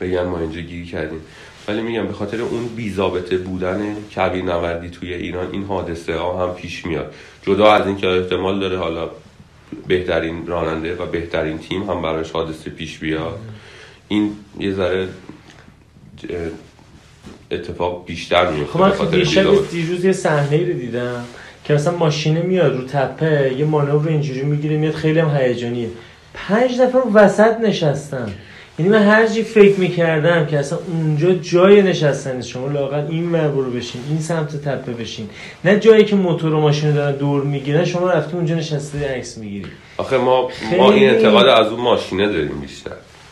[0.00, 1.20] بگن ما اینجا گیری کردیم.
[1.68, 6.54] ولی میگم به خاطر اون بیزابطه بودن کبیر نوردی توی ایران این حادثه ها هم
[6.54, 7.14] پیش میاد.
[7.42, 9.10] جدا از اینکه احتمال داره حالا
[9.86, 13.38] بهترین راننده و بهترین تیم هم براش حادثه پیش بیاد.
[14.08, 15.08] این یه ذره
[17.50, 21.24] اتفاق بیشتر میفته خب من دیشب دیروز یه صحنه رو دیدم
[21.64, 25.88] که مثلا ماشینه میاد رو تپه یه مانور اینجوری می‌گیره میاد خیلی هم هیجانیه.
[26.34, 28.32] پنج رو وسط نشستن
[28.78, 33.70] یعنی من هر چی فکر می‌کردم که اصلا اونجا جای نشستن شما لاقل این برو
[33.70, 35.28] بشین این سمت تپه بشین.
[35.64, 39.66] نه جایی که موتور و ماشین دارن دور می‌گیرن شما رفتی اونجا نشسته عکس می‌گیری.
[39.96, 42.90] آخه ما ما این اعتقاد از اون ماشینه داریم بیشتر.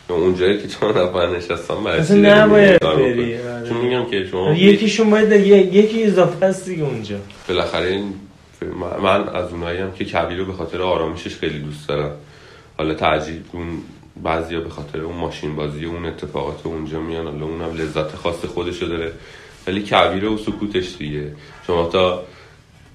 [0.09, 3.37] اون جایی که چون نفر نشستم برای نباید بری.
[3.37, 3.69] آره.
[3.69, 7.17] چون میگم که شما یکیشون باید یکی اضافه است دیگه اونجا.
[7.49, 8.15] بالاخره این
[9.03, 12.11] من از اونایی هم که کبیر رو به خاطر آرامشش خیلی دوست دارم.
[12.79, 13.83] حالا تعجیل اون
[14.23, 18.87] بعضیا به خاطر اون ماشین بازی اون اتفاقات اونجا میان حالا اونم لذت خاص خودشو
[18.87, 19.13] داره.
[19.67, 21.33] ولی کبیر و سکوتش دیگه.
[21.67, 22.23] شما تا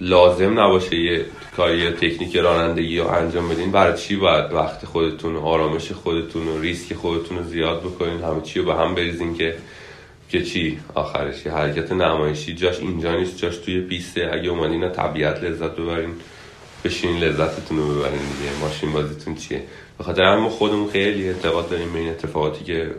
[0.02, 1.26] لازم نباشه یه
[1.58, 6.62] کاری تکنیک رانندگی رو انجام بدین برای چی باید وقت خودتون و آرامش خودتون و
[6.62, 9.56] ریسک خودتون رو زیاد بکنین؟ همه چی رو به هم بریزین که
[10.30, 12.54] که چی؟ آخرش حرکت نمایشی.
[12.54, 13.38] جاش اینجا نیست.
[13.38, 16.14] جاش توی پیسته اگه اومدین طبیعت لذت ببرین.
[16.86, 18.52] بشین لذتتون رو ببرین دیگه.
[18.62, 19.64] ماشین بازیتون چیه؟
[19.98, 22.92] به خاطر هم خودمون خیلی اعتقاد داریم به این اتفاقاتی که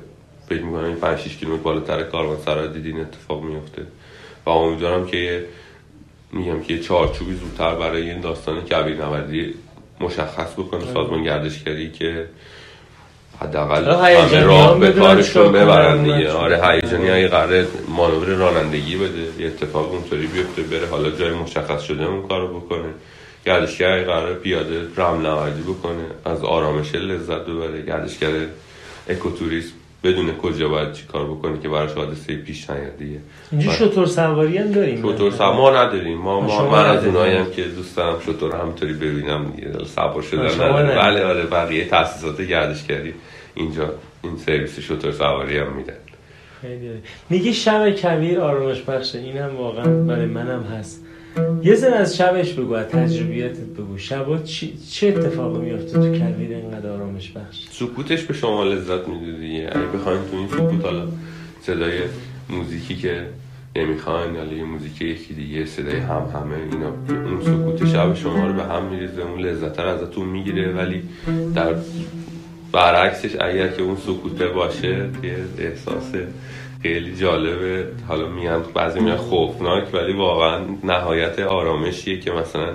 [0.49, 3.83] فکر می‌کنم این 5 6 کیلومتر بالاتر سرا دیدین اتفاق میفته
[4.47, 5.45] و امیدوارم که
[6.33, 9.55] میگم که یه چارچوبی زودتر برای این داستان کبیر نوردی
[10.01, 10.93] مشخص بکنه آره.
[10.93, 12.27] سازمان گردشگری که
[13.41, 16.33] حداقل همه راه به کارشون ببرن دیگه.
[16.33, 21.83] آره هیجانی های قرار مانور رانندگی بده یه اتفاق اونطوری بیفته بره حالا جای مشخص
[21.83, 22.89] شده اون کارو بکنه.
[23.47, 26.05] گردشگر قرار پیاده رم نوردی بکنه.
[26.25, 27.83] از آرامش لذت ببره.
[27.83, 28.31] گردشگر
[29.09, 29.73] اکوتوریسم
[30.05, 33.19] بدون کجا باید چی کار بکنه که براش حادثه پیش نیاد دیگه.
[33.53, 36.19] اینجا شطور سواری هم داریم؟ شطور سواری ما نداریم.
[36.19, 39.85] ما, ما من از اونایی هم که دوست دارم شطور همطوری ببینم دیگه.
[39.85, 40.49] سوار شدن
[40.97, 43.15] بله آره بقیه تاسیسات گردشگری
[43.55, 45.95] اینجا این سرویس شطور سواری هم میدن.
[47.31, 49.19] میگه شب کبیر آرامش بخشه.
[49.19, 51.05] این هم واقعا برای منم هست.
[51.63, 53.99] یه ذره از شبش بگو از تجربیاتت بگو.
[53.99, 54.39] شبا
[54.91, 59.71] چه اتفاقی میفته تو کویر اینقدر آرامش بخش؟ سکوتش به شما لذت میده دیگه.
[59.73, 61.09] اگه بخواین تو این سکوت حالا
[61.63, 61.99] صدای
[62.51, 63.23] موزیکی که
[63.77, 66.93] نمی‌خواین یا یه موزیک یکی دیگه صدای هم همه اینا
[67.25, 70.73] اون سکوت شب شما رو به هم میریزه اون لذت رو ازتون می‌گیره.
[70.73, 71.03] ولی
[71.55, 71.75] در
[72.73, 74.89] برعکسش اگر که اون سکوته باشه
[75.23, 76.13] یه احساس
[76.83, 77.87] خیلی جالبه.
[78.09, 82.69] حالا میگن بعضی میگن خوفناک ولی واقعا نهایت آرامشیه که مثلا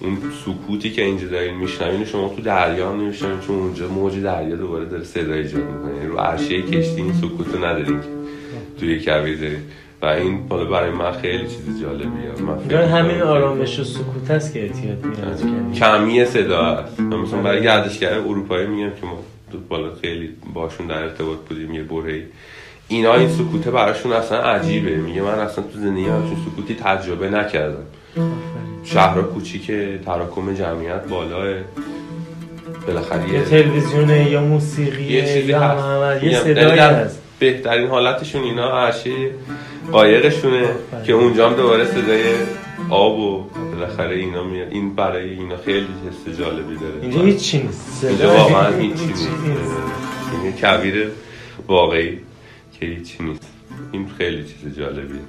[0.00, 4.56] اون سکوتی که اینجا دارین میشنوین شما تو دریا هم نمیشنوین چون اونجا موج دریا
[4.56, 5.94] دوباره داره صدای ایجاد می‌کنه.
[5.94, 8.08] یعنی رو عرشه کشتی این سکوتو ندارین که
[8.80, 9.62] توی کبیر دارین.
[10.02, 12.70] و این بالا برای من خیلی چیز جالبیه.
[12.70, 17.00] من همین آرامش و سکوت هست که احتیاط میاد کمی صدا هست.
[17.00, 19.18] مثلا برای گردشگر اروپایی میگم که ما
[19.68, 22.22] بالا خیلی باشون در ارتباط بودیم یه برهی
[22.92, 24.90] اینا این سکوته براشون اصلا عجیبه.
[24.90, 27.84] میگه من اصلا تو زندگی همچین سکوتی تجربه نکردم.
[28.84, 31.54] شهرها کوچیکه تراکم جمعیت بالاه.
[32.86, 36.22] بالاخره یه تلویزیون یا موسیقی یه چیزی هست.
[36.22, 37.22] یه صدایی هست.
[37.38, 39.30] بهترین حالتشون اینا عرشه
[39.92, 40.68] قایقشونه
[41.06, 42.22] که اونجا هم دوباره صدای
[42.90, 46.94] آب و بالاخره اینا میاد این برای اینا خیلی حس جالبی داره.
[47.02, 48.04] اینجا هیچ نیست.
[48.04, 49.28] اینجا واقعا هیچ نیست.
[50.42, 51.08] این کبیر
[51.68, 52.18] واقعی.
[52.82, 53.48] که هیچی نیست.
[53.92, 55.20] این خیلی چیز جالبیه.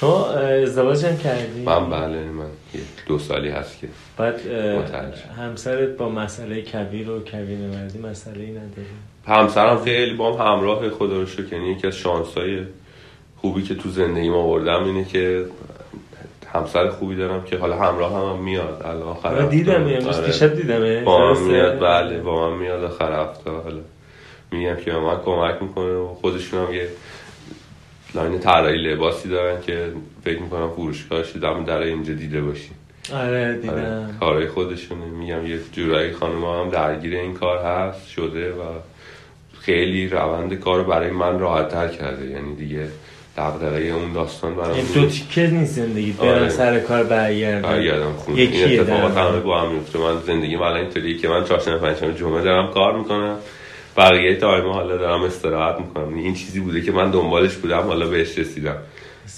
[0.00, 2.46] شما ازدواج هم کردی؟ من بله من
[3.06, 4.40] دو سالی هست که بعد.
[5.38, 8.86] همسرت با مسئله کبیر و کبیر مردی مسئله ای نداره
[9.26, 12.60] همسرم خیلی با هم همراه خدا رو شکر یعنی یکی از شانسای
[13.36, 15.44] خوبی که تو زندگی ما آوردم اینه که
[16.52, 19.46] همسر خوبی دارم که حالا همراه هم, هم میاد الان آخر هفته.
[19.46, 20.26] دیدم امروز آره.
[20.26, 23.80] دیشب دیدمه با من میاد بله با من میاد آخر هفته حالا
[24.50, 26.88] میگم که به من کمک می‌کنه و خودشون هم یه
[28.14, 29.92] لاین طراحی لباسی دارن که
[30.24, 32.72] فکر می‌کنم فروشگاهش دم در اینجا دیده باشین.
[33.14, 35.46] آره آره، دیدم کارهای خودشونه میگم.
[35.46, 38.62] یه جورایی خانم هم درگیر این کار هست شده و
[39.60, 42.30] خیلی روند کار برای من راحت تر کرده.
[42.30, 42.88] یعنی دیگه
[43.36, 46.48] دقدقه اون داستان برام این دو تیکه نیست زندگی؟ برم آره.
[46.48, 48.38] سر کار برگردم برگردم خونه.
[48.38, 49.98] این اتفاقات همه با هم میفته.
[49.98, 53.36] من زندگی الان اینطوریه که من چهارشنبه پنجشنبه جمعه دارم کار می‌کنم.
[53.96, 56.14] بقیه تایم حالا دارم استراحت می‌کنم.
[56.14, 58.76] این چیزی بوده که من دنبالش بودم حالا بهش رسیدم.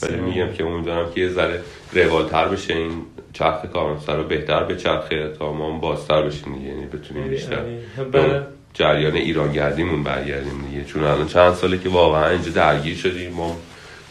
[0.02, 1.60] ولی میگم که امیدوارم که یه ذره
[1.92, 2.74] روالتر بشه.
[2.74, 2.90] این
[3.32, 6.68] چرخ کارمسر رو بهتر به چرخه تا ما هم بازتر بشیم دیگه.
[6.68, 8.34] یعنی بتونیم آره، بیشتر آره.
[8.34, 8.42] اون
[8.74, 10.84] جریان ایرانگردیمون برگردیم دیگه.
[10.84, 13.32] چون الان چند ساله که واقعا اینجا درگیر شدیم.
[13.32, 13.56] ما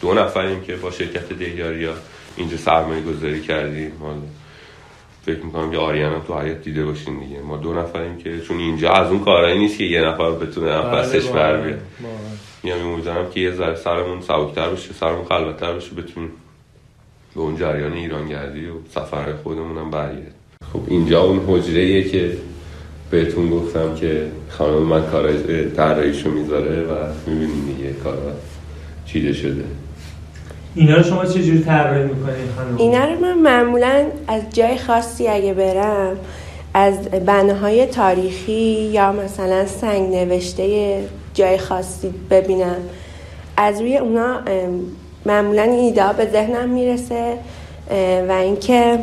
[0.00, 1.94] دو نفریم که با شرکت دهیاریا
[2.36, 3.92] اینجا سرمایه گذاری کردیم.
[4.00, 4.16] حالا
[5.28, 7.40] فکر می‌کنم که آریان هم تو حیات دیده باشین دیگه.
[7.40, 11.24] ما دو نفریم که چون اینجا از اون کارهایی نیست که یه نفر بتونه نفسش
[11.24, 11.80] بله، بر بیاد.
[12.02, 12.18] واقعا.
[12.62, 16.30] میگم امیدوارم که یه ذره سرمون سبکتر بشه سرمون خلوتتر بشه بتونیم
[17.34, 20.34] به اون جریان ایرانگردی و سفر خودمون هم برگرد
[20.72, 22.36] خب اینجا اون حجره که
[23.10, 25.32] بهتون گفتم که خانم من کار
[25.76, 26.94] طراحیشو می‌ذاره و
[27.26, 28.32] می‌بینیم دیگه کارا
[29.06, 29.64] چیده شده.
[30.74, 35.54] اینا رو شما چجوری طراحی می‌کنید خانم؟ اینا رو من معمولا از جای خاصی اگه
[35.54, 36.16] برم
[36.74, 40.98] از بناهای تاریخی یا مثلا سنگ نوشته
[41.34, 42.76] جای خاصی ببینم.
[43.56, 44.40] از روی اونا
[45.26, 47.38] معمولا این ایده به ذهنم می‌رسه
[48.28, 48.98] و اینکه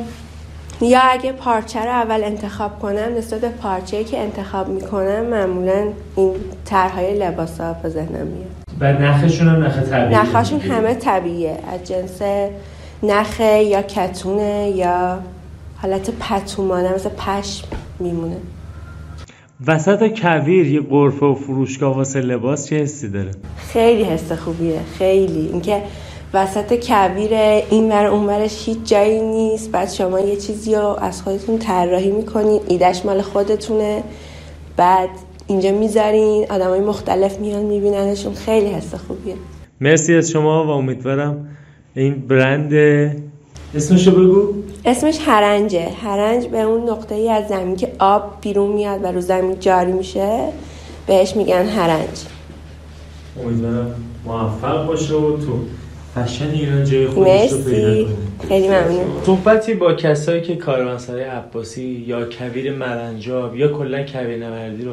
[0.82, 6.34] یا اگه پارچه رو اول انتخاب کنم نسبت به پارچه‌ای که انتخاب می‌کنم معمولا این
[6.66, 8.65] طرحهای لباس ها به ذهنم میاد.
[8.80, 10.16] و نخشون هم نخ طبیعی.
[10.16, 11.58] نخاشون همه طبیعیه.
[11.74, 12.22] از جنس
[13.04, 15.20] نخه یا کتونه یا
[15.82, 17.68] حالت پتومانه مثل پشم
[18.00, 18.38] میمونه.
[19.68, 24.80] وسط کویر یه قرفه و فروشگاه واسه لباس چه حسی داره؟ خیلی حس خوبیه.
[24.98, 25.50] خیلی.
[25.52, 25.82] اینکه
[26.34, 27.34] وسط کویر
[27.70, 29.72] این ور اون ورش هیچ جایی نیست.
[29.72, 32.62] بعد شما یه چیزی رو از خودتون طراحی می‌کنین.
[32.68, 34.04] ایدش مال خودتونه.
[34.78, 35.10] بعد
[35.48, 38.34] اینجا می‌ذارین آدمای مختلف میان میبیننشون.
[38.34, 39.36] خیلی حس خوبیه.
[39.82, 41.48] مرسی از شما و امیدوارم
[41.96, 42.74] این برند
[43.76, 44.54] اسمشو بگو.
[44.86, 45.90] اسمش هرنجه.
[46.04, 49.92] هرنج به اون نقطه ای از زمین که آب بیرون میاد و رو زمین جاری
[49.92, 50.40] میشه
[51.08, 52.10] بهش میگن هرنج.
[53.46, 55.60] امیدوارم موفق باشه و تو
[56.16, 58.16] فشن ایران جای خودش رو پیدا کنه
[58.48, 59.06] خیلی ممنون.
[59.26, 64.92] صحبتی با کسایی که کاروانسرای عباسی یا کویر مرنجاب یا کلا کویر نوردی رو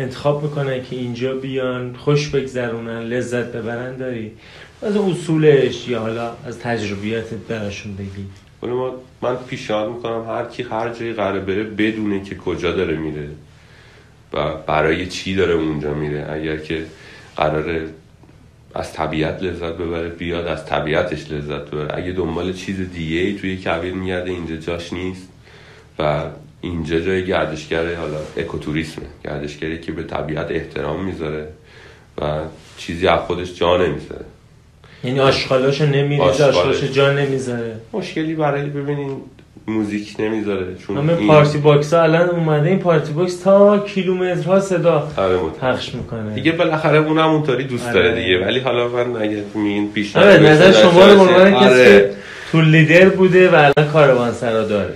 [0.00, 4.32] انتخاب می‌کنن که اینجا بیان خوش بگذرونن لذت ببرن داری؟
[4.82, 8.26] از اصولش یا حالا از تجربیاتت براشون بگی.
[9.22, 13.28] من پیشنهاد می‌کنم هر کی هر جایی قراره بره بدونه که کجا داره میره
[14.32, 16.26] و برای چی داره اونجا میره.
[16.30, 16.84] اگر که
[17.36, 17.86] قراره
[18.74, 21.98] از طبیعت لذت ببره بیاد از طبیعتش لذت ببره.
[21.98, 25.28] اگه دنبال چیز دیگه توی کویر میگرده اینجا جاش نیست
[25.98, 26.22] و
[26.60, 29.04] اینجا جای گردشگره حالا اکوتوریسمه.
[29.24, 31.48] گردشگری که به طبیعت احترام می‌ذاره
[32.18, 32.24] و
[32.76, 34.24] چیزی از خودش جا نمی‌ذاره.
[35.04, 36.44] یعنی آشغالاشو نمیریزه.
[36.44, 37.76] آشغالاشو جا نمی‌ذاره.
[37.92, 39.16] مشکلی برای ببینین
[39.66, 44.60] موزیک نمی‌ذاره چون همه این- party box ها الان اومده این party box تا کیلومترها
[44.60, 46.34] صدا آره پخش می‌کنه.
[46.34, 47.94] دیگه بالاخره اونم اونطوری دوست آره.
[47.94, 48.44] داره دیگه.
[48.46, 52.10] ولی حالا من اگه میگین پیش آره نظر شما رو عنوان کسی که
[52.52, 54.94] تو لیدر بوده و الان کاروان سرا داره.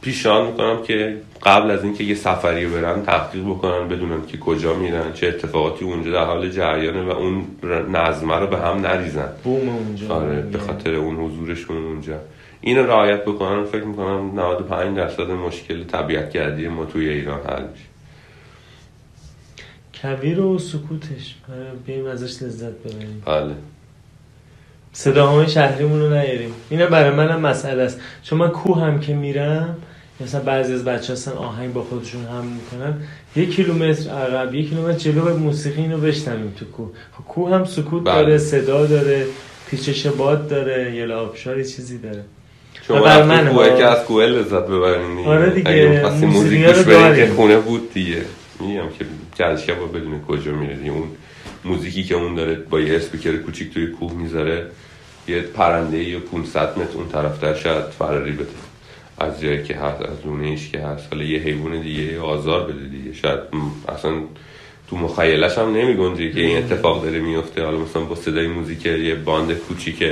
[0.00, 5.12] پیشنهاد می‌کنم که قبل از اینکه یه سفری برن تحقیق بکنن بدونن که کجا میرن
[5.12, 7.44] چه اتفاقاتی اونجا در حال جریانه و اون
[7.92, 9.28] نظمه رو به هم نریزن.
[9.44, 10.14] بوم اونجا.
[10.14, 12.18] آره به خاطر اون حضورشون اونجا.
[12.60, 17.84] این رعایت بکنن فکر می‌کنم 95 درصد مشکل طبیعت گردی ما توی ایران حل میشه.
[20.02, 21.36] کویر و سکوتش.
[21.52, 23.22] آره، بیایم ازش لذت ببریم.
[23.26, 23.54] بله.
[24.92, 26.54] صداهای شهریمون رو نیاریم.
[26.70, 28.00] اینا برای منم مسئله است.
[28.22, 29.76] چون من کوه هم که میرم
[30.20, 32.94] مثلا بعضی از بچه هستن آهنگ با خودشون هم می‌کنن.
[33.36, 36.90] یک کیلومتر عقب یک کیلومتر جلو باید موسیقی اینو بشنویم تو کوه.
[37.18, 38.14] خب کوه هم سکوت بله.
[38.14, 39.26] داره صدا داره
[39.70, 42.24] پیچش باد داره یه آبشار چیزی داره.
[42.88, 43.76] شما بر من کوه.
[43.76, 47.26] که از کوه لذت ببرین آره دیگه، اگه می‌خواستی موزیک موسیقی رو گوش بدین داریم.
[47.26, 48.22] که خونه بود دیگه.
[48.60, 49.04] میگم که
[49.38, 51.08] گردشگر با بدون کجا میره دیگه اون
[51.64, 54.66] موزیکی که اون داره با یه اسپیکر کوچیک توی کوه می‌ذاره
[55.28, 58.69] یه پرنده یا 500 متر اون طرف شاید فراری بده.
[59.20, 61.08] از جایی که هست از اونش که هست.
[61.12, 63.12] حالا یه حیوان دیگه آزار بده دیگه.
[63.14, 63.40] شاید
[63.88, 64.12] اصلا
[64.90, 69.14] تو مخیلش هم نمی که این اتفاق داره میفته حالا مثلا با صدای موزیک یه
[69.14, 70.04] باند کوچیک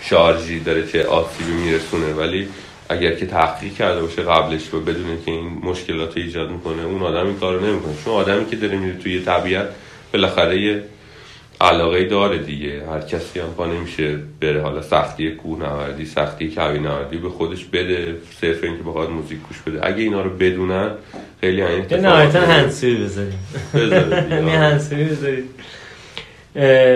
[0.00, 2.12] شارژی داره چه آسیبی میرسونه.
[2.12, 2.48] ولی
[2.88, 7.26] اگر که تحقیق کرده باشه قبلش و بدونه که این مشکلات ایجاد می‌کنه اون آدم
[7.26, 7.92] این کارو نمی‌کنه.
[8.04, 9.68] چون آدمی که داره میره توی طبیعت
[10.12, 10.82] بالاخره یه
[11.60, 12.82] علاقه داره دیگه.
[12.90, 14.62] هر کسی هم پا نمیشه بره.
[14.62, 18.14] حالا سختی کوه سختی کوی نوردی به خودش بده.
[18.40, 19.86] صرف اینکه بخواد موزیک گوش بده.
[19.86, 20.90] اگه اینا رو بدونن
[21.40, 23.38] خیلی این اتفاق نهایتا هنسوی بذاریم.
[24.30, 25.44] یعنی هنسوی بذارید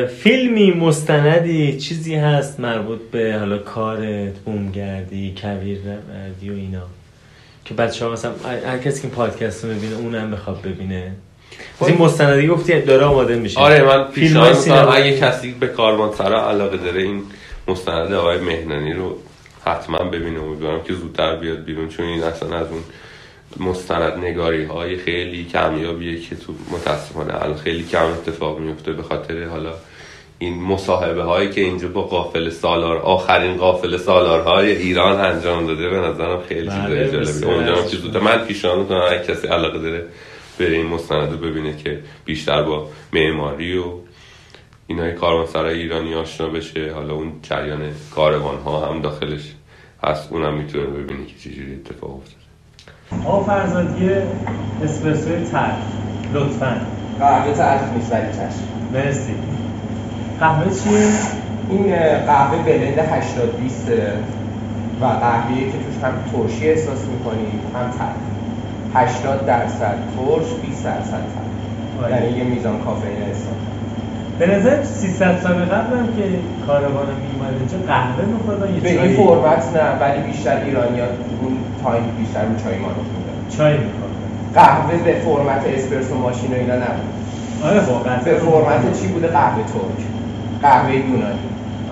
[0.08, 6.82] فیلمی مستندی چیزی هست مربوط به حالا کارت بومگردی کویر و اینا.
[7.64, 8.32] که بعد شما مثلا
[8.66, 11.12] هر کسی که پادکست رو ببینه اونم بخواد ببینه.
[11.80, 13.60] از این مستندی گفتی داره آماده میشه.
[13.60, 15.70] آره من پیشنهاد اگه کسی به
[16.18, 17.22] سرا علاقه داره این
[17.68, 19.16] مستند آقای مهنانی رو
[19.66, 20.42] حتما ببینه.
[20.42, 22.82] امیدوارم که زودتر بیاد بیرون چون این اصلا از اون
[23.68, 28.92] مستند نگاری های خیلی کمیابیه که تو متاسفانه الان خیلی کم اتفاق میفته.
[28.92, 29.72] به خاطر حالا
[30.38, 33.98] این مصاحبه هایی که اینجا با قافل سالار آخرین قافل
[34.44, 39.78] های ایران انجام داده به نظرم خیلی چیزای جالبی من پیشنهاد می‌کنم اگه کسی علاقه
[39.78, 40.04] داره
[40.58, 43.84] بره این مستند رو ببینه که بیشتر با معماری و
[44.86, 45.16] اینای
[45.52, 46.92] سرای ایرانی آشنا بشه.
[46.94, 47.80] حالا اون جریان
[48.14, 49.54] کاروان ها هم داخلش
[50.02, 50.32] هست.
[50.32, 52.42] اونم می‌تونه ببینه که چجوری اتفاق افتاده.
[53.28, 54.26] آقا فرزاد یه
[54.84, 55.74] اسپرسوی تلخ
[56.34, 56.80] لطفا.
[57.18, 59.34] قهوه تلخ نیست ولی چشم مرسی.
[60.40, 61.08] قهوه چیه؟
[61.70, 61.94] این
[62.26, 63.88] قهوه بلند 80 20
[65.00, 68.31] و قهوه که توش هم ترشی احساس می‌کنی هم تلخ
[68.94, 71.22] 80 درصد ترش 20 درصد
[72.10, 73.62] یعنی یه میزان کافئین احساس
[74.38, 76.22] به نظر 300 سال قبل هم که
[76.66, 81.06] کاروان میومد اینجا قهوه میخوردن یه به این فرمت نه ولی بیشتر ایرانی ها
[81.42, 82.94] اون تایم بیشتر رو چای مانو
[83.56, 84.12] چای میخوردن.
[84.54, 87.12] قهوه به فرمت اسپرسو ماشین و اینا نبود.
[87.64, 88.16] آره واقعا.
[88.24, 90.06] به فرمت چی بوده؟ قهوه ترک.
[90.62, 91.22] قهوه یونانی.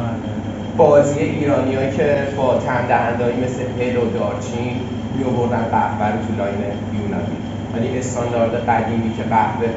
[0.00, 0.30] آره.
[0.76, 4.80] بازی ایرانی که با تن دهندهایی مثل هل و دارچین
[5.16, 6.60] می آوردن قهوه رو تو لاین
[7.02, 7.36] یونانی
[7.74, 9.68] ولی استاندارد قدیمی که قهوه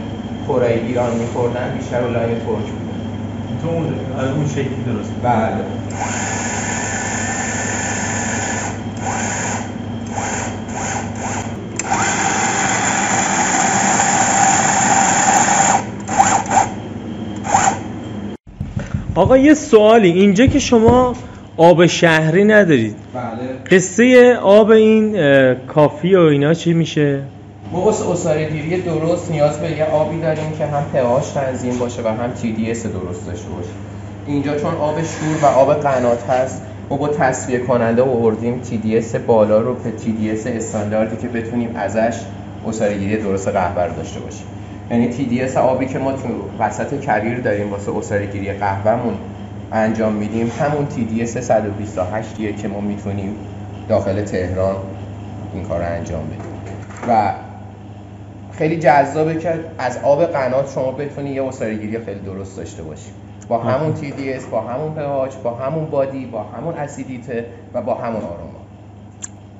[0.48, 2.94] کره ایران میخوردن بیشتر رو لاین ترک بوده
[3.62, 3.86] تو اون
[4.38, 5.14] اون شکلی درست.
[5.24, 5.64] بله.
[19.16, 20.12] آقا یه سوالی.
[20.12, 21.14] اینجا که شما
[21.58, 22.95] آب شهری ندارید.
[23.14, 23.78] بله.
[23.78, 25.16] قصه آب این
[25.54, 27.20] کافی و اینا چی میشه؟
[27.72, 32.08] ما واسه دیری درست نیاز به یه آبی داریم که هم پهاش تنظیم باشه و
[32.08, 33.70] هم تی دی درست داشته باشه.
[34.28, 39.01] اینجا چون آب شور و آب قنات هست ما با تصفیه کننده آوردیم تی دی
[39.28, 42.16] بالا رو به تی دی استانداردی که بتونیم ازش
[42.99, 44.45] گیری درست قهوه رو داشته باشیم.
[44.91, 46.28] یعنی تی دی آبی که ما تو
[46.60, 49.14] وسط کویر داریم واسه گیری قهوهمون
[49.74, 50.52] انجام میدیم.
[50.60, 53.36] همون تی دی 328 که ما می‌تونیم
[53.90, 54.76] داخل تهران
[55.54, 56.54] این کار رو انجام بدیم.
[57.08, 57.34] و
[58.58, 61.44] خیلی جذابه که از آب قنات شما بتونی یه
[61.82, 63.10] گیری خیلی درست داشته باشی.
[63.48, 67.94] با همون تی دی با همون پهاچ با همون بادی با همون اسیدیته و با
[67.94, 68.60] همون آروما.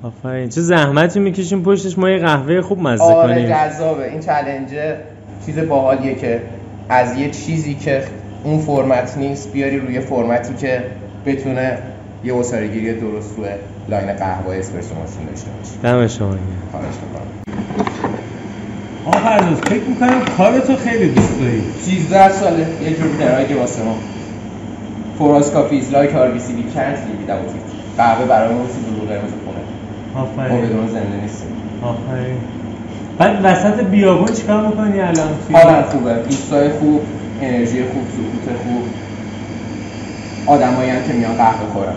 [0.02, 0.48] آفرین.
[0.48, 1.98] چه زحمتی می‌کشیم پشتش.
[1.98, 3.48] ما یه قهوه خوب مزه آره کنیم.
[3.48, 4.10] جذابه.
[4.10, 4.96] این چلنجه
[5.46, 6.42] چیز باحالیه که
[6.88, 8.02] از یه چیزی که
[8.44, 10.84] اون فرمت نیست بیاری روی فرمتی که
[11.26, 11.78] بتونه
[12.24, 12.32] یه
[12.72, 13.48] گیری درست روی
[13.88, 15.72] لاین قهوه اسپرسو ماشین داشته باشه.
[15.82, 16.28] دم شما
[16.70, 17.26] خواهش می‌کنم.
[19.06, 21.62] آقا فرزوز فکر می‌کنم کارتو خیلی دوست داری.
[21.80, 23.94] 13 ساله یه جور دراگ واسه ما.
[25.18, 27.58] فوراس کافیز لایک آر بی سی بی کنت لیوی داوتی
[27.96, 30.24] قهوه برای اون سی بلو قرمز خونه.
[30.24, 30.60] آفرین.
[30.60, 31.48] ما بدون زنده نیستیم.
[31.82, 32.36] آفرین.
[33.18, 36.14] بعد وسط بیابون چیکار می‌کنی الان؟ حالا خوبه.
[36.14, 37.00] دوستای خوب.
[37.44, 38.82] انرژی خوب سکوت خوب.
[40.46, 41.94] آدمایی هم که میان قهوه خورن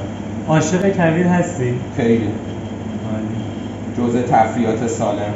[0.48, 2.28] عاشق کویر هستی؟ خیلی.
[3.98, 5.34] جزء تفریحات سالم.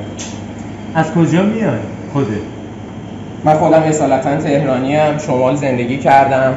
[0.95, 1.79] از کجا میای؟
[2.13, 2.27] خودت؟
[3.45, 6.53] من خودم اصالتا تهرانی هم شمال زندگی کردم.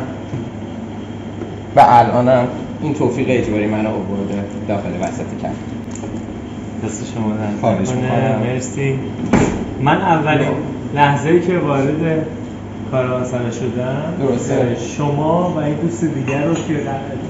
[1.76, 2.46] و الانم
[2.82, 5.54] این توفیق اجباری منو آورده داخل وسط کرد
[6.84, 8.98] دست شما در مرسی.
[9.80, 10.48] من اولین
[10.94, 12.26] لحظه ای که وارد
[12.94, 14.76] کاروانسرا شدم درسته.
[14.96, 16.72] شما و این دوست دیگر رو که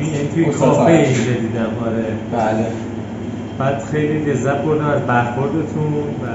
[0.01, 2.05] یعنی توی کافه اینجا دیدم آره.
[2.33, 2.67] بله.
[3.59, 6.27] بعد خیلی لذت بردم از برخوردتون و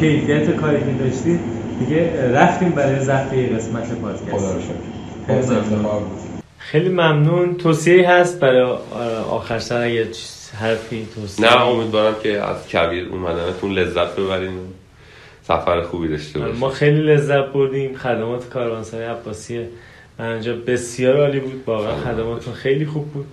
[0.00, 1.40] کیفیت کاری که داشتید.
[1.78, 4.36] دیگه رفتیم برای ضبط یه قسمت پادکست.
[4.36, 5.98] خدا رو شکر.
[6.58, 7.54] خیلی ممنون.
[7.54, 8.76] توصیه هست برای
[9.30, 10.06] آخر سر اگه
[10.60, 11.46] حرفی توصیه.
[11.46, 14.52] نه امیدوارم که از کویر اومدنتون لذت ببرین.
[15.48, 17.96] سفر خوبی داشته باشید ما خیلی لذت بردیم.
[17.96, 19.60] خدمات کاروانسرای عباسی
[20.18, 21.62] منجا بسیار عالی بود.
[21.66, 23.26] واقعا خدماتون خیلی خوب بود.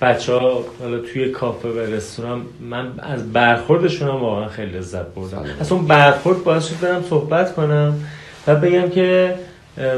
[0.00, 5.44] بچه ها حالا توی کافه و رستوران من از برخوردشون هم واقعا خیلی لذت بردم.
[5.60, 7.94] اصلا اون برخورد باعث شد برم صحبت کنم
[8.46, 9.34] و بگم که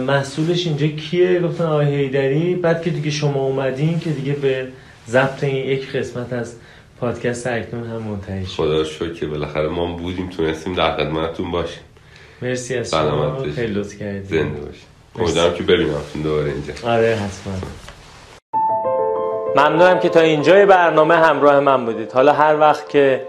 [0.07, 4.67] محصولش اینجا کیه؟ گفتن آقای هیدری بعد که دیگه شما اومدین که دیگه به
[5.09, 6.57] ضبط این یک قسمت از
[7.01, 8.53] پادکست اکنون هم منتهی شد.
[8.53, 11.83] خدا شکر که بالاخره ما بودیم تونستیم در خدمتتون باشیم.
[12.43, 14.25] مرسی از شما خیلی لطف کردید.
[14.25, 14.87] زنده باشید.
[15.19, 16.73] امیدوارم که ببینمتون دوباره اینجا.
[16.85, 17.55] آره حتما.
[19.57, 22.13] ممنونم که تا اینجای برنامه همراه من بودید.
[22.13, 23.23] حالا هر وقت که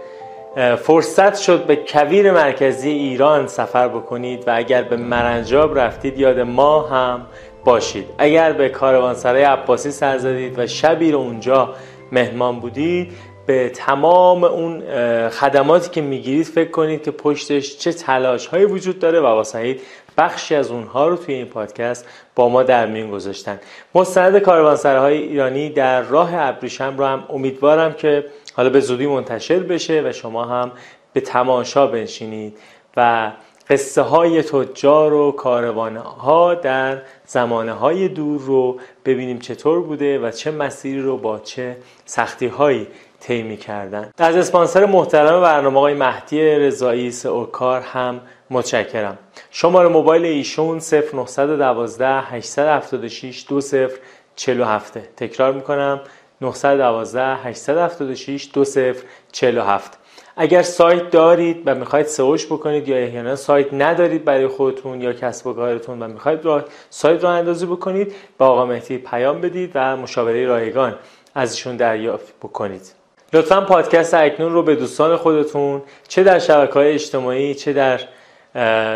[0.82, 6.82] فرصت شد به کویر مرکزی ایران سفر بکنید و اگر به مرنجاب رفتید یاد ما
[6.82, 7.26] هم
[7.64, 8.06] باشید.
[8.18, 11.74] اگر به کاروانسرای عباسی سر زدید و شبی رو اونجا
[12.12, 13.12] مهمان بودید
[13.48, 14.82] به تمام اون
[15.28, 19.80] خدماتی که می‌گیرید فکر کنید که پشتش چه تلاش هایی وجود داره و واسهید
[20.18, 23.60] بخشی از اونها رو توی این پادکست با ما در میون گذاشتن.
[23.94, 30.02] مستند کاروانسراهای ایرانی در راه ابریشم رو هم امیدوارم که حالا به زودی منتشر بشه
[30.06, 30.72] و شما هم
[31.12, 32.58] به تماشا بنشینید
[32.96, 33.32] و
[33.70, 40.30] قصه های تجار و کاروانه ها در زمانه های دور رو ببینیم چطور بوده و
[40.30, 42.86] چه مسیری رو با چه سختی هایی
[43.20, 49.18] طی کردن از اسپانسر محترم برنامه آقای مهدی رضایی اوکار هم متشکرم.
[49.50, 56.00] شماره موبایل ایشون 0912 876 2047 تکرار می‌کنم.
[56.40, 59.98] 912 876 2047
[60.36, 65.46] اگر سایت دارید و می‌خواید سئوش بکنید یا احیانا سایت ندارید برای خودتون یا کسب
[65.46, 69.96] و کارتون و می‌خواید راه سایت راه اندازی بکنید با آقا مهدی پیام بدید و
[69.96, 70.94] مشاوره رایگان
[71.34, 72.97] ازشون دریافت بکنید.
[73.32, 78.00] لطفا پادکست اکنون رو به دوستان خودتون چه در شبکه های اجتماعی چه در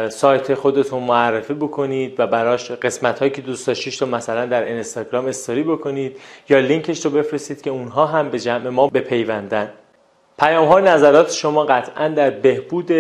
[0.09, 5.27] سایت خودتون معرفی بکنید و براش قسمت هایی که دوست داشتید رو مثلا در اینستاگرام
[5.27, 6.17] استوری بکنید
[6.49, 9.73] یا لینکش رو بفرستید که اونها هم به جمع ما بپیوندن.
[10.39, 12.93] پیام ها نظرات شما قطعا در بهبود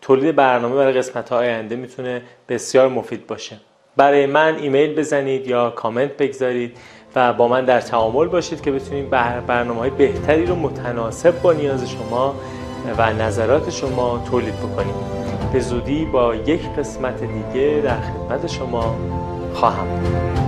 [0.00, 3.56] تولید برنامه برای قسمت های آینده می‌تونه بسیار مفید باشه.
[3.96, 6.76] برای من ایمیل بزنید یا کامنت بگذارید.
[7.16, 9.10] و با من در تعامل باشید که بتونیم
[9.46, 12.34] برنامه های بهتری رو متناسب با نیاز شما
[12.98, 14.94] و نظرات شما تولید بکنیم.
[15.52, 18.96] به زودی با یک قسمت دیگه در خدمت شما
[19.54, 20.41] خواهم بود.